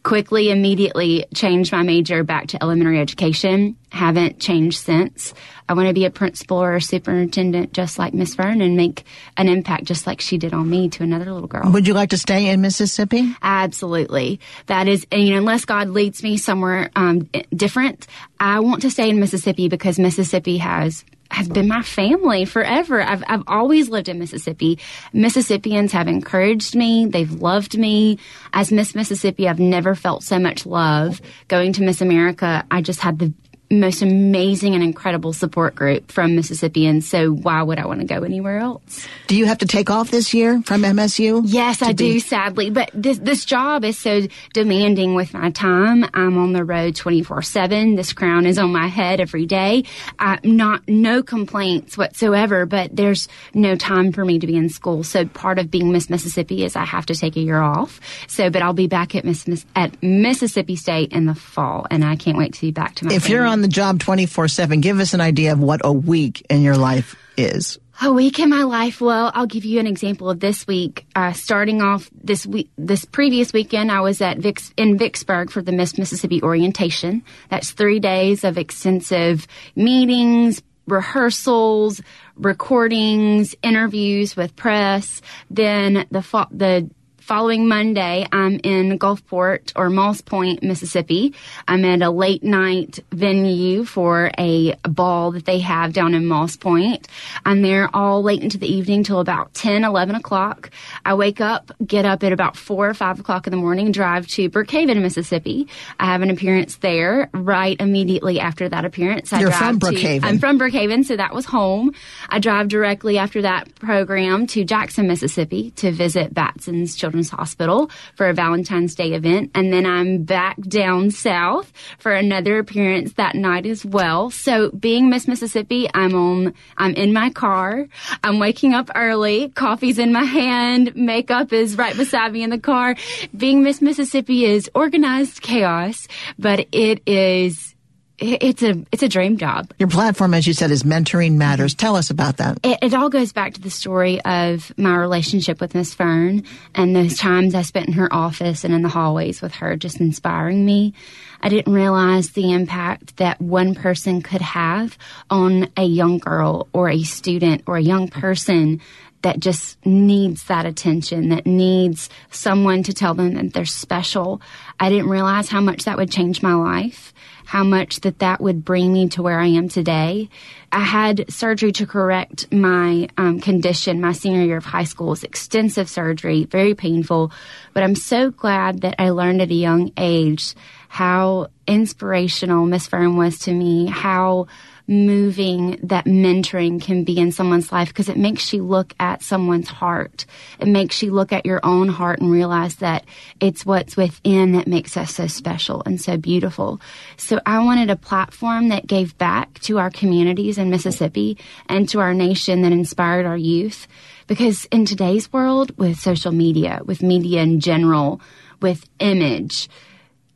quickly, 0.03 0.51
immediately 0.51 1.27
changed 1.35 1.73
my 1.73 1.83
major 1.83 2.25
back 2.25 2.49
to 2.49 2.63
elementary 2.63 3.01
education. 3.01 3.77
Haven't 3.91 4.41
changed 4.41 4.79
since. 4.79 5.35
I 5.69 5.75
want 5.75 5.89
to 5.89 5.95
be 5.95 6.05
a 6.05 6.11
principal 6.11 6.59
or 6.59 6.75
a 6.77 6.81
superintendent 6.81 7.73
just 7.73 7.99
like 7.99 8.15
Miss 8.15 8.35
Fern 8.35 8.61
and 8.61 8.77
make 8.77 9.05
an 9.37 9.49
impact 9.49 9.85
just 9.85 10.07
like 10.07 10.21
she 10.21 10.39
did 10.39 10.55
on 10.55 10.69
me 10.69 10.89
to 10.91 11.03
another 11.03 11.33
little 11.33 11.49
girl. 11.49 11.71
Would 11.71 11.87
you 11.87 11.95
like 11.95 12.11
to 12.11 12.19
stay 12.19 12.49
in 12.49 12.61
Mississippi? 12.61 13.35
Absolutely. 13.43 14.41
That 14.67 14.89
is, 14.89 15.07
you 15.13 15.31
know, 15.31 15.39
unless 15.39 15.65
God 15.65 15.89
leads 15.89 16.23
me 16.23 16.37
somewhere 16.37 16.91
um, 16.97 17.29
different, 17.55 18.07
I 18.41 18.61
want 18.61 18.83
to 18.83 18.91
stay 18.91 19.09
in 19.09 19.21
Mississippi 19.21 19.69
because 19.69 19.99
Mississippi 19.99 20.59
has 20.59 21.05
has 21.33 21.49
been 21.49 21.69
my 21.69 21.83
family 21.83 22.45
forever. 22.45 23.03
I've, 23.03 23.25
I've 23.27 23.43
always 23.47 23.89
lived 23.89 24.09
in 24.09 24.19
Mississippi. 24.19 24.79
Mississippians 25.13 25.93
have 25.93 26.09
encouraged 26.09 26.77
me. 26.77 27.07
They've 27.07 27.31
loved 27.31 27.77
me. 27.79 28.19
As 28.53 28.71
Miss 28.71 28.95
Mississippi, 28.95 29.49
I've 29.49 29.59
never 29.59 29.95
felt 29.95 30.23
so 30.23 30.39
much 30.39 30.67
love. 30.67 31.21
Going 31.49 31.73
to 31.75 31.83
Miss 31.83 32.01
America, 32.01 32.65
I 32.71 32.83
just 32.83 33.01
had 33.01 33.19
the 33.19 33.33
most 33.73 34.03
amazing 34.03 34.75
and 34.75 34.83
incredible 34.83 35.33
support 35.33 35.75
group 35.75 36.13
from 36.13 36.37
Mississippi, 36.37 36.87
and 36.87 37.03
so 37.03 37.31
why 37.31 37.63
would 37.63 37.79
I 37.79 37.87
want 37.87 38.01
to 38.01 38.07
go 38.07 38.23
anywhere 38.23 38.59
else? 38.59 39.07
Do 39.27 39.37
you 39.37 39.47
have 39.47 39.59
to 39.59 39.67
take 39.67 39.91
off 39.91 40.11
this 40.11 40.35
year 40.35 40.63
from 40.63 40.83
MSU? 40.83 41.43
Yes, 41.47 41.83
I 41.83 41.89
be- 41.89 41.95
do, 41.95 42.21
sadly. 42.21 42.71
But 42.71 42.91
this 42.95 43.19
this 43.19 43.45
job 43.45 43.85
is 43.85 43.99
so 43.99 44.27
demanding 44.53 45.15
with 45.15 45.33
my 45.35 45.51
time. 45.51 46.05
I'm 46.15 46.39
on 46.39 46.53
the 46.53 46.65
road 46.65 46.95
24 46.97 47.43
seven. 47.43 47.97
This 47.97 48.13
crown 48.13 48.47
is 48.47 48.59
on 48.59 48.71
my 48.73 48.87
head 48.89 49.21
every 49.21 49.47
day. 49.47 49.85
I, 50.19 50.39
not 50.45 50.87
no 50.87 51.23
complaints 51.23 51.97
whatsoever, 51.97 52.67
but 52.67 52.95
there's 52.95 53.29
no 53.55 53.75
time 53.75 54.13
for 54.13 54.25
me 54.25 54.39
to 54.39 54.47
be 54.47 54.57
in 54.57 54.69
school. 54.69 55.03
So 55.03 55.25
part 55.25 55.59
of 55.59 55.71
being 55.71 55.93
Miss 55.93 56.11
Mississippi 56.11 56.65
is 56.65 56.77
I 56.77 56.85
have 56.85 57.07
to 57.07 57.15
take 57.15 57.37
a 57.37 57.41
year 57.41 57.61
off. 57.61 58.01
So, 58.29 58.51
but 58.51 58.63
I'll 58.63 58.73
be 58.73 58.87
back 58.87 59.15
at 59.15 59.25
Miss, 59.25 59.47
Miss 59.49 59.65
at 59.75 60.03
Mississippi 60.03 60.77
State 60.77 61.13
in 61.13 61.27
the 61.27 61.35
fall, 61.35 61.87
and 61.91 62.05
I 62.05 62.17
can't 62.17 62.37
wait 62.37 62.53
to 62.55 62.61
be 62.61 62.71
back 62.71 62.95
to 62.97 63.07
my. 63.07 63.15
If 63.15 63.23
family. 63.23 63.37
you're 63.37 63.47
on 63.47 63.62
the 63.63 63.69
job 63.69 64.01
24 64.01 64.49
7. 64.49 64.81
Give 64.81 65.01
us 65.01 65.15
an 65.15 65.21
idea 65.21 65.53
of 65.53 65.61
what 65.61 65.81
a 65.85 65.93
week 65.93 66.45
in 66.51 66.63
your 66.63 66.77
life 66.77 67.17
is. 67.37 67.79
A 68.01 68.13
week 68.13 68.41
in 68.41 68.49
my 68.49 68.65
life. 68.65 69.01
Well, 69.01 69.31
I'll 69.35 69.47
give 69.47 69.65
you 69.65 69.79
an 69.79 69.87
example 69.87 70.29
of 70.29 70.41
this 70.41 70.67
week. 70.67 71.07
Uh, 71.15 71.33
starting 71.33 71.83
off 71.83 72.11
this 72.13 72.45
week, 72.45 72.69
this 72.77 73.05
previous 73.05 73.53
weekend, 73.53 73.93
I 73.93 74.01
was 74.01 74.21
at 74.21 74.39
Vicks, 74.39 74.73
in 74.77 74.99
Vicksburg 74.99 75.51
for 75.51 75.63
the 75.63 75.73
Miss 75.73 75.97
Mississippi 75.99 76.43
orientation. 76.43 77.23
That's 77.49 77.71
three 77.71 78.01
days 78.01 78.45
of 78.45 78.59
extensive 78.59 79.47
meetings, 79.77 80.63
rehearsals, 80.89 82.01
recordings, 82.35 83.55
interviews 83.63 84.37
with 84.37 84.57
press. 84.57 85.23
Then 85.51 86.07
the 86.11 86.47
the 86.51 86.91
following 87.23 87.69
Monday, 87.69 88.27
I'm 88.33 88.59
in 88.65 88.99
Gulfport 88.99 89.73
or 89.77 89.89
Moss 89.89 90.21
Point, 90.21 90.63
Mississippi. 90.63 91.35
I'm 91.69 91.85
at 91.85 92.03
a 92.03 92.11
late 92.11 92.43
night 92.43 92.99
venue 93.13 93.85
for 93.85 94.33
a 94.39 94.75
ball 94.83 95.31
that 95.33 95.45
they 95.45 95.61
have 95.61 95.93
down 95.93 96.15
in 96.15 96.27
Moss 96.27 96.57
Point. 96.57 97.07
I'm 97.47 97.63
there 97.63 97.89
all 97.95 98.23
late 98.23 98.43
into 98.43 98.59
the 98.59 98.67
evening 98.67 99.05
till 99.05 99.21
about 99.21 99.55
10, 99.55 99.85
11 99.85 100.17
o'clock. 100.17 100.71
I 101.05 101.15
wake 101.15 101.41
up, 101.41 101.71
get 101.87 102.05
up 102.05 102.25
at 102.25 102.33
about 102.33 102.57
4 102.57 102.89
or 102.91 102.95
5 102.95 103.21
o'clock 103.21 103.47
in 103.47 103.53
the 103.53 103.57
morning, 103.57 103.93
drive 103.93 104.27
to 104.29 104.51
Brookhaven, 104.51 105.01
Mississippi. 105.01 105.69
I 106.01 106.07
have 106.07 106.23
an 106.23 106.31
appearance 106.31 106.77
there 106.79 107.31
right 107.33 107.77
immediately 107.81 108.41
after 108.41 108.69
that 108.69 108.85
appearance. 108.85 109.33
I 109.33 109.41
You're 109.41 109.51
drive 109.51 109.61
from 109.61 109.79
to- 109.81 109.87
Brookhaven. 109.87 110.25
I'm 110.25 110.39
from 110.41 110.59
Brookhaven, 110.59 111.05
so 111.05 111.17
that 111.17 111.33
was 111.33 111.45
home. 111.47 111.95
I 112.29 112.41
drive 112.41 112.67
directly 112.69 113.17
after 113.17 113.43
that 113.43 113.73
program 113.77 114.49
to 114.49 114.65
Jackson, 114.65 115.07
Mississippi 115.07 115.71
to 115.77 115.93
visit 115.93 116.35
Batson's 116.35 116.97
Children's 116.97 117.12
Hospital 117.31 117.91
for 118.17 118.29
a 118.29 118.35
Valentine's 118.35 118.95
Day 118.95 119.13
event. 119.13 119.51
And 119.55 119.73
then 119.73 119.87
I'm 119.87 120.25
back 120.25 120.61
down 120.61 121.11
south 121.11 121.73
for 121.99 122.13
another 122.13 122.59
appearance 122.59 123.15
that 123.15 123.35
night 123.35 123.67
as 123.67 123.85
well. 123.85 124.31
So 124.31 124.71
being 124.71 125.11
Miss 125.11 125.29
Mississippi, 125.29 125.89
I'm 125.95 126.15
on, 126.15 126.55
I'm 126.77 126.95
in 126.95 127.13
my 127.13 127.31
car. 127.31 127.87
I'm 128.25 128.39
waking 128.39 128.75
up 128.75 128.91
early. 128.95 129.51
Coffee's 129.51 129.99
in 129.99 130.13
my 130.13 130.25
hand. 130.25 130.95
Makeup 130.97 131.53
is 131.53 131.77
right 131.77 131.97
beside 131.97 132.33
me 132.33 132.43
in 132.43 132.51
the 132.51 132.59
car. 132.59 132.97
Being 133.37 133.63
Miss 133.63 133.81
Mississippi 133.83 134.45
is 134.45 134.71
organized 134.75 135.43
chaos, 135.43 136.09
but 136.39 136.67
it 136.73 137.03
is, 137.07 137.72
it's 138.19 138.63
a, 138.63 138.85
it's 138.93 139.03
a 139.03 139.09
dream 139.09 139.37
job. 139.37 139.73
Your 139.79 139.89
platform, 139.89 140.35
as 140.35 140.47
you 140.47 140.53
said, 140.53 140.71
is 140.71 140.83
Mentoring 140.83 141.35
Matters. 141.35 141.75
Tell 141.75 141.97
us 141.97 142.11
about 142.11 142.37
that. 142.37 142.59
It, 142.63 142.79
it 142.83 142.95
all 142.95 143.09
goes 143.09 143.33
back 143.33 143.55
to 143.55 143.61
the 143.61 143.71
story 143.71 144.21
of 144.25 144.73
my 144.79 144.97
relationship 144.97 145.61
with 145.61 145.75
Miss 145.75 145.95
Fern 145.95 146.45
and 146.75 146.95
those 146.95 147.19
times 147.19 147.55
I 147.55 147.63
spent 147.63 147.89
in 147.89 147.95
her 147.95 148.13
office 148.13 148.65
and 148.65 148.75
in 148.75 148.83
the 148.83 148.89
hallways 148.89 149.43
with 149.43 149.55
her, 149.55 149.77
just 149.77 150.01
inspiring 150.01 150.65
me. 150.65 150.95
I 151.41 151.49
didn't 151.49 151.73
realize 151.73 152.31
the 152.31 152.53
impact 152.53 153.17
that 153.17 153.41
one 153.41 153.75
person 153.75 154.23
could 154.23 154.43
have 154.43 154.97
on 155.29 155.69
a 155.77 155.85
young 155.85 156.19
girl 156.19 156.69
or 156.73 156.89
a 156.89 157.03
student 157.03 157.65
or 157.67 157.77
a 157.77 157.83
young 157.83 158.09
person 158.09 158.81
that 159.23 159.41
just 159.41 159.85
needs 159.87 160.45
that 160.45 160.67
attention, 160.67 161.31
that 161.31 161.47
needs 161.47 162.11
someone 162.31 162.83
to 162.85 162.93
tell 162.93 163.15
them 163.15 163.35
that 163.35 163.53
they're 163.53 163.65
special. 163.65 164.41
I 164.79 164.91
didn't 164.91 165.09
realize 165.09 165.49
how 165.49 165.61
much 165.61 165.85
that 165.85 165.97
would 165.97 166.11
change 166.11 166.43
my 166.43 166.55
life, 166.55 167.13
how 167.45 167.65
much 167.65 168.01
that 168.01 168.19
that 168.19 168.41
would 168.41 168.65
bring 168.65 168.93
me 168.93 169.09
to 169.11 169.23
where 169.23 169.39
I 169.39 169.47
am 169.47 169.69
today. 169.69 170.29
I 170.71 170.81
had 170.81 171.31
surgery 171.33 171.73
to 171.73 171.87
correct 171.87 172.53
my 172.53 173.09
um, 173.17 173.41
condition 173.41 174.01
my 174.01 174.13
senior 174.13 174.43
year 174.43 174.57
of 174.57 174.65
high 174.65 174.85
school. 174.85 175.09
It 175.09 175.11
was 175.11 175.25
extensive 175.25 175.89
surgery, 175.89 176.45
very 176.45 176.75
painful, 176.75 177.33
but 177.75 177.83
I'm 177.83 177.95
so 177.95 178.31
glad 178.31 178.83
that 178.83 178.97
I 178.99 179.11
learned 179.11 179.43
at 179.43 179.51
a 179.51 179.55
young 179.55 179.93
age 179.97 180.55
how 180.89 181.49
inspirational 181.67 182.67
Miss 182.67 182.87
Fern 182.87 183.17
was 183.17 183.39
to 183.41 183.53
me, 183.53 183.87
how 183.87 184.47
moving 184.87 185.79
that 185.83 186.05
mentoring 186.05 186.83
can 186.83 187.05
be 187.05 187.19
in 187.19 187.33
someone's 187.33 187.71
life 187.73 187.89
because 187.89 188.09
it 188.09 188.17
makes 188.17 188.53
you 188.53 188.63
look 188.63 188.95
at 188.99 189.23
someone's 189.23 189.69
heart. 189.69 190.27
It 190.59 190.69
makes 190.69 191.03
you 191.03 191.13
look 191.13 191.33
at 191.33 191.47
your 191.47 191.61
own 191.63 191.89
heart 191.89 192.21
and 192.21 192.31
realize 192.31 192.77
that 192.77 193.05
it's 193.41 193.65
what's 193.65 193.97
within 193.97 194.53
that 194.53 194.67
makes 194.67 194.97
us 194.97 195.15
so 195.15 195.27
special 195.27 195.83
and 195.87 196.01
so 196.01 196.17
beautiful. 196.17 196.81
So 197.17 197.41
I 197.47 197.65
wanted 197.65 197.91
a 197.91 197.97
platform 197.97 198.69
that 198.69 198.87
gave 198.87 199.17
back 199.19 199.59
to 199.61 199.79
our 199.79 199.91
communities 199.91 200.59
in 200.59 200.71
Mississippi 200.71 201.39
and 201.69 201.89
to 201.91 202.01
our 202.01 202.15
nation 202.15 202.63
that 202.63 202.73
inspired 202.73 203.27
our 203.27 203.37
youth. 203.37 203.87
Because 204.27 204.67
in 204.67 204.85
today's 204.85 205.33
world, 205.33 205.77
with 205.79 205.99
social 205.99 206.33
media, 206.33 206.81
with 206.85 207.03
media 207.03 207.43
in 207.43 207.61
general, 207.61 208.21
with 208.61 208.89
image, 208.99 209.69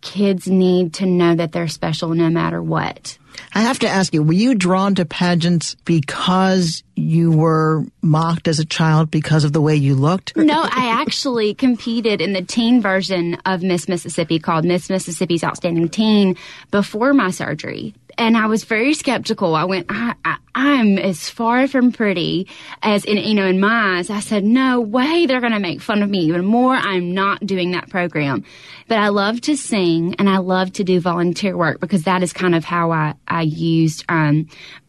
kids 0.00 0.46
need 0.46 0.94
to 0.94 1.06
know 1.06 1.34
that 1.34 1.52
they're 1.52 1.68
special 1.68 2.10
no 2.10 2.30
matter 2.30 2.62
what. 2.62 3.18
I 3.54 3.62
have 3.62 3.78
to 3.80 3.88
ask 3.88 4.12
you, 4.12 4.22
were 4.22 4.32
you 4.32 4.54
drawn 4.54 4.94
to 4.96 5.04
pageants 5.04 5.74
because 5.84 6.82
you 6.94 7.30
were 7.30 7.84
mocked 8.02 8.48
as 8.48 8.58
a 8.58 8.64
child 8.64 9.10
because 9.10 9.44
of 9.44 9.52
the 9.52 9.60
way 9.60 9.76
you 9.76 9.94
looked? 9.94 10.36
No, 10.36 10.62
I 10.62 11.00
actually 11.00 11.54
competed 11.54 12.20
in 12.20 12.32
the 12.32 12.42
teen 12.42 12.80
version 12.80 13.34
of 13.46 13.62
Miss 13.62 13.88
Mississippi 13.88 14.38
called 14.38 14.64
Miss 14.64 14.90
Mississippi's 14.90 15.44
Outstanding 15.44 15.88
Teen 15.88 16.36
before 16.70 17.12
my 17.12 17.30
surgery. 17.30 17.94
And 18.18 18.36
I 18.36 18.46
was 18.46 18.64
very 18.64 18.94
skeptical. 18.94 19.54
I 19.54 19.64
went, 19.64 19.86
I, 19.90 20.14
I, 20.24 20.36
I'm 20.54 20.98
as 20.98 21.28
far 21.28 21.68
from 21.68 21.92
pretty 21.92 22.48
as 22.82 23.04
in, 23.04 23.18
you 23.18 23.34
know, 23.34 23.46
in 23.46 23.60
my 23.60 23.98
eyes. 23.98 24.08
I 24.08 24.20
said, 24.20 24.42
no 24.42 24.80
way 24.80 25.26
they're 25.26 25.40
going 25.40 25.52
to 25.52 25.60
make 25.60 25.82
fun 25.82 26.02
of 26.02 26.08
me 26.08 26.20
even 26.20 26.44
more. 26.44 26.74
I'm 26.74 27.12
not 27.12 27.44
doing 27.44 27.72
that 27.72 27.90
program. 27.90 28.44
But 28.88 28.98
I 28.98 29.08
love 29.08 29.42
to 29.42 29.56
sing 29.56 30.14
and 30.18 30.30
I 30.30 30.38
love 30.38 30.72
to 30.74 30.84
do 30.84 30.98
volunteer 31.00 31.56
work 31.56 31.80
because 31.80 32.04
that 32.04 32.22
is 32.22 32.32
kind 32.32 32.54
of 32.54 32.64
how 32.64 32.90
I, 32.90 33.14
I 33.28 33.42
used, 33.42 34.04
um, 34.08 34.48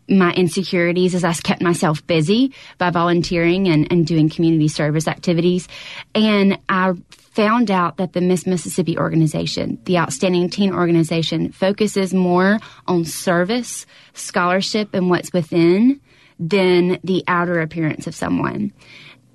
my 0.10 0.32
insecurities 0.34 1.14
as 1.14 1.26
I 1.26 1.34
kept 1.34 1.62
myself 1.62 2.06
busy 2.08 2.54
by 2.78 2.92
volunteering 2.92 3.68
and, 3.68 3.92
and 3.92 4.08
doing 4.08 4.30
community 4.30 4.70
service 4.70 5.06
activities. 5.06 5.68
And 6.16 6.60
I 6.70 6.94
found 7.38 7.70
out 7.70 7.98
that 7.98 8.14
the 8.14 8.20
Miss 8.20 8.48
Mississippi 8.48 8.98
organization, 8.98 9.78
the 9.86 10.00
Outstanding 10.00 10.50
Teen 10.50 10.74
organization, 10.74 11.52
focuses 11.52 12.12
more 12.12 12.58
on 12.88 13.06
service, 13.06 13.86
scholarship, 14.16 14.90
and 14.96 15.08
what's 15.08 15.32
within 15.32 16.02
than 16.40 17.00
the 17.04 17.24
outer 17.28 17.62
appearance 17.62 18.08
of 18.08 18.16
someone. 18.16 18.74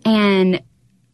And 0.05 0.61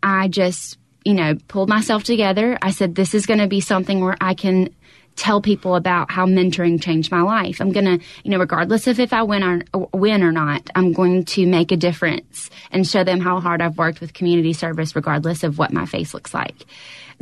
I 0.02 0.28
just, 0.28 0.78
you 1.04 1.12
know, 1.12 1.34
pulled 1.46 1.68
myself 1.68 2.04
together. 2.04 2.56
I 2.62 2.70
said, 2.70 2.94
this 2.94 3.12
is 3.12 3.26
going 3.26 3.40
to 3.40 3.48
be 3.48 3.60
something 3.60 4.00
where 4.00 4.16
I 4.18 4.32
can 4.32 4.70
tell 5.18 5.42
people 5.42 5.74
about 5.74 6.10
how 6.10 6.24
mentoring 6.26 6.80
changed 6.80 7.10
my 7.10 7.20
life. 7.20 7.60
I'm 7.60 7.72
going 7.72 7.84
to, 7.98 8.04
you 8.22 8.30
know, 8.30 8.38
regardless 8.38 8.86
of 8.86 9.00
if 9.00 9.12
I 9.12 9.22
win 9.24 9.42
or 9.42 9.88
win 9.92 10.22
or 10.22 10.32
not, 10.32 10.70
I'm 10.74 10.92
going 10.92 11.24
to 11.26 11.46
make 11.46 11.72
a 11.72 11.76
difference 11.76 12.48
and 12.70 12.86
show 12.86 13.04
them 13.04 13.20
how 13.20 13.40
hard 13.40 13.60
I've 13.60 13.76
worked 13.76 14.00
with 14.00 14.14
community 14.14 14.52
service, 14.52 14.96
regardless 14.96 15.42
of 15.42 15.58
what 15.58 15.72
my 15.72 15.86
face 15.86 16.14
looks 16.14 16.32
like. 16.32 16.64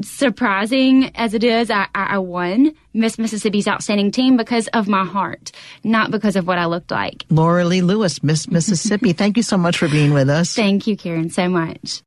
Surprising 0.02 1.10
as 1.16 1.32
it 1.32 1.42
is, 1.42 1.70
I, 1.70 1.88
I 1.94 2.18
won 2.18 2.74
Miss 2.92 3.18
Mississippi's 3.18 3.66
outstanding 3.66 4.10
team 4.10 4.36
because 4.36 4.68
of 4.68 4.88
my 4.88 5.06
heart, 5.06 5.52
not 5.82 6.10
because 6.10 6.36
of 6.36 6.46
what 6.46 6.58
I 6.58 6.66
looked 6.66 6.90
like. 6.90 7.24
Laura 7.30 7.64
Lee 7.64 7.80
Lewis, 7.80 8.22
Miss 8.22 8.46
Mississippi. 8.46 9.12
Thank 9.14 9.38
you 9.38 9.42
so 9.42 9.56
much 9.56 9.78
for 9.78 9.88
being 9.88 10.12
with 10.12 10.28
us. 10.28 10.54
Thank 10.54 10.86
you, 10.86 10.98
Karen, 10.98 11.30
so 11.30 11.48
much. 11.48 12.02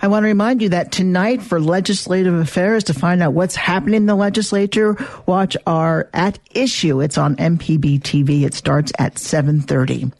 I 0.00 0.08
want 0.08 0.24
to 0.24 0.28
remind 0.28 0.62
you 0.62 0.70
that 0.70 0.92
tonight 0.92 1.42
for 1.42 1.60
legislative 1.60 2.34
affairs 2.34 2.84
to 2.84 2.94
find 2.94 3.22
out 3.22 3.34
what's 3.34 3.56
happening 3.56 3.94
in 3.94 4.06
the 4.06 4.14
legislature, 4.14 4.96
watch 5.26 5.56
our 5.66 6.08
at 6.12 6.38
issue. 6.52 7.00
It's 7.00 7.18
on 7.18 7.36
MPB 7.36 8.00
TV. 8.00 8.44
It 8.44 8.54
starts 8.54 8.92
at 8.98 9.14
7:30. 9.16 10.12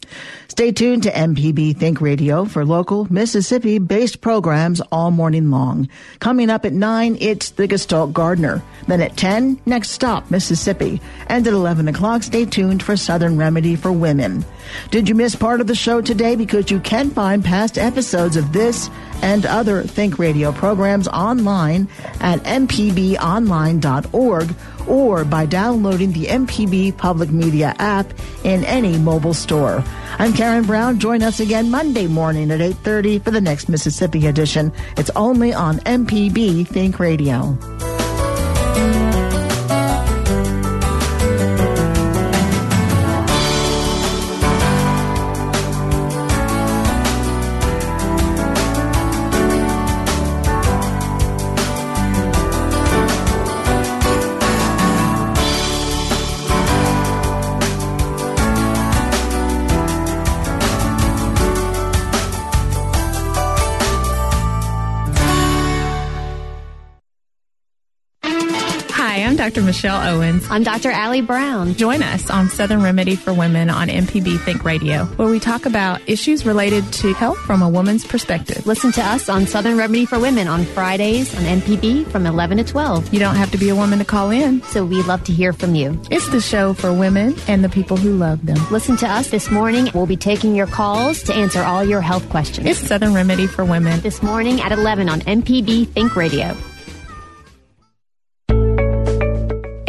Stay 0.60 0.72
tuned 0.72 1.04
to 1.04 1.10
MPB 1.10 1.78
Think 1.78 2.02
Radio 2.02 2.44
for 2.44 2.66
local 2.66 3.10
Mississippi 3.10 3.78
based 3.78 4.20
programs 4.20 4.82
all 4.92 5.10
morning 5.10 5.50
long. 5.50 5.88
Coming 6.18 6.50
up 6.50 6.66
at 6.66 6.74
9, 6.74 7.16
it's 7.18 7.52
the 7.52 7.66
Gestalt 7.66 8.12
Gardener. 8.12 8.62
Then 8.86 9.00
at 9.00 9.16
10, 9.16 9.58
next 9.64 9.88
stop, 9.88 10.30
Mississippi. 10.30 11.00
And 11.28 11.46
at 11.46 11.54
11 11.54 11.88
o'clock, 11.88 12.24
stay 12.24 12.44
tuned 12.44 12.82
for 12.82 12.94
Southern 12.94 13.38
Remedy 13.38 13.74
for 13.74 13.90
Women. 13.90 14.44
Did 14.90 15.08
you 15.08 15.14
miss 15.14 15.34
part 15.34 15.62
of 15.62 15.66
the 15.66 15.74
show 15.74 16.02
today? 16.02 16.36
Because 16.36 16.70
you 16.70 16.78
can 16.80 17.08
find 17.08 17.42
past 17.42 17.78
episodes 17.78 18.36
of 18.36 18.52
this 18.52 18.90
and 19.22 19.46
other 19.46 19.84
Think 19.84 20.18
Radio 20.18 20.52
programs 20.52 21.08
online 21.08 21.88
at 22.20 22.40
mpbonline.org 22.40 24.54
or 24.88 25.24
by 25.24 25.46
downloading 25.46 26.12
the 26.12 26.26
MPB 26.26 26.96
Public 26.96 27.30
Media 27.30 27.74
app 27.78 28.12
in 28.44 28.64
any 28.64 28.98
mobile 28.98 29.34
store. 29.34 29.84
I'm 30.18 30.32
Karen 30.32 30.64
Brown. 30.64 30.98
Join 30.98 31.22
us 31.22 31.40
again 31.40 31.70
Monday 31.70 32.06
morning 32.06 32.50
at 32.50 32.60
8:30 32.60 33.18
for 33.18 33.30
the 33.30 33.40
next 33.40 33.68
Mississippi 33.68 34.26
edition. 34.26 34.72
It's 34.96 35.10
only 35.16 35.52
on 35.52 35.78
MPB 35.80 36.66
Think 36.66 36.98
Radio. 36.98 37.56
Michelle 69.80 70.14
Owens. 70.16 70.46
I'm 70.50 70.62
Dr. 70.62 70.90
Allie 70.90 71.22
Brown. 71.22 71.74
Join 71.74 72.02
us 72.02 72.28
on 72.28 72.50
Southern 72.50 72.82
Remedy 72.82 73.16
for 73.16 73.32
Women 73.32 73.70
on 73.70 73.88
MPB 73.88 74.38
Think 74.40 74.62
Radio, 74.62 75.06
where 75.16 75.30
we 75.30 75.40
talk 75.40 75.64
about 75.64 76.06
issues 76.06 76.44
related 76.44 76.84
to 76.92 77.14
health 77.14 77.38
from 77.38 77.62
a 77.62 77.68
woman's 77.70 78.04
perspective. 78.04 78.66
Listen 78.66 78.92
to 78.92 79.00
us 79.00 79.30
on 79.30 79.46
Southern 79.46 79.78
Remedy 79.78 80.04
for 80.04 80.18
Women 80.18 80.48
on 80.48 80.66
Fridays 80.66 81.34
on 81.34 81.44
MPB 81.44 82.06
from 82.08 82.26
11 82.26 82.58
to 82.58 82.64
12. 82.64 83.14
You 83.14 83.20
don't 83.20 83.36
have 83.36 83.50
to 83.52 83.56
be 83.56 83.70
a 83.70 83.74
woman 83.74 84.00
to 84.00 84.04
call 84.04 84.28
in. 84.28 84.60
So 84.64 84.84
we'd 84.84 85.06
love 85.06 85.24
to 85.24 85.32
hear 85.32 85.54
from 85.54 85.74
you. 85.74 85.98
It's 86.10 86.28
the 86.28 86.42
show 86.42 86.74
for 86.74 86.92
women 86.92 87.34
and 87.48 87.64
the 87.64 87.70
people 87.70 87.96
who 87.96 88.12
love 88.12 88.44
them. 88.44 88.58
Listen 88.70 88.98
to 88.98 89.08
us 89.08 89.30
this 89.30 89.50
morning. 89.50 89.88
We'll 89.94 90.04
be 90.04 90.14
taking 90.14 90.54
your 90.54 90.66
calls 90.66 91.22
to 91.22 91.32
answer 91.32 91.62
all 91.62 91.82
your 91.82 92.02
health 92.02 92.28
questions. 92.28 92.66
It's 92.66 92.86
Southern 92.86 93.14
Remedy 93.14 93.46
for 93.46 93.64
Women. 93.64 93.98
This 94.00 94.22
morning 94.22 94.60
at 94.60 94.72
11 94.72 95.08
on 95.08 95.20
MPB 95.22 95.88
Think 95.88 96.16
Radio. 96.16 96.54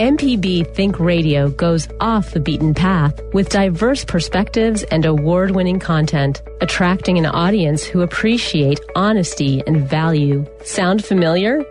MPB 0.01 0.73
Think 0.73 0.99
Radio 0.99 1.49
goes 1.49 1.87
off 1.99 2.31
the 2.31 2.39
beaten 2.39 2.73
path 2.73 3.21
with 3.33 3.49
diverse 3.49 4.03
perspectives 4.03 4.81
and 4.81 5.05
award 5.05 5.51
winning 5.51 5.77
content, 5.77 6.41
attracting 6.59 7.19
an 7.19 7.27
audience 7.27 7.83
who 7.83 8.01
appreciate 8.01 8.79
honesty 8.95 9.61
and 9.67 9.87
value. 9.87 10.43
Sound 10.63 11.05
familiar? 11.05 11.63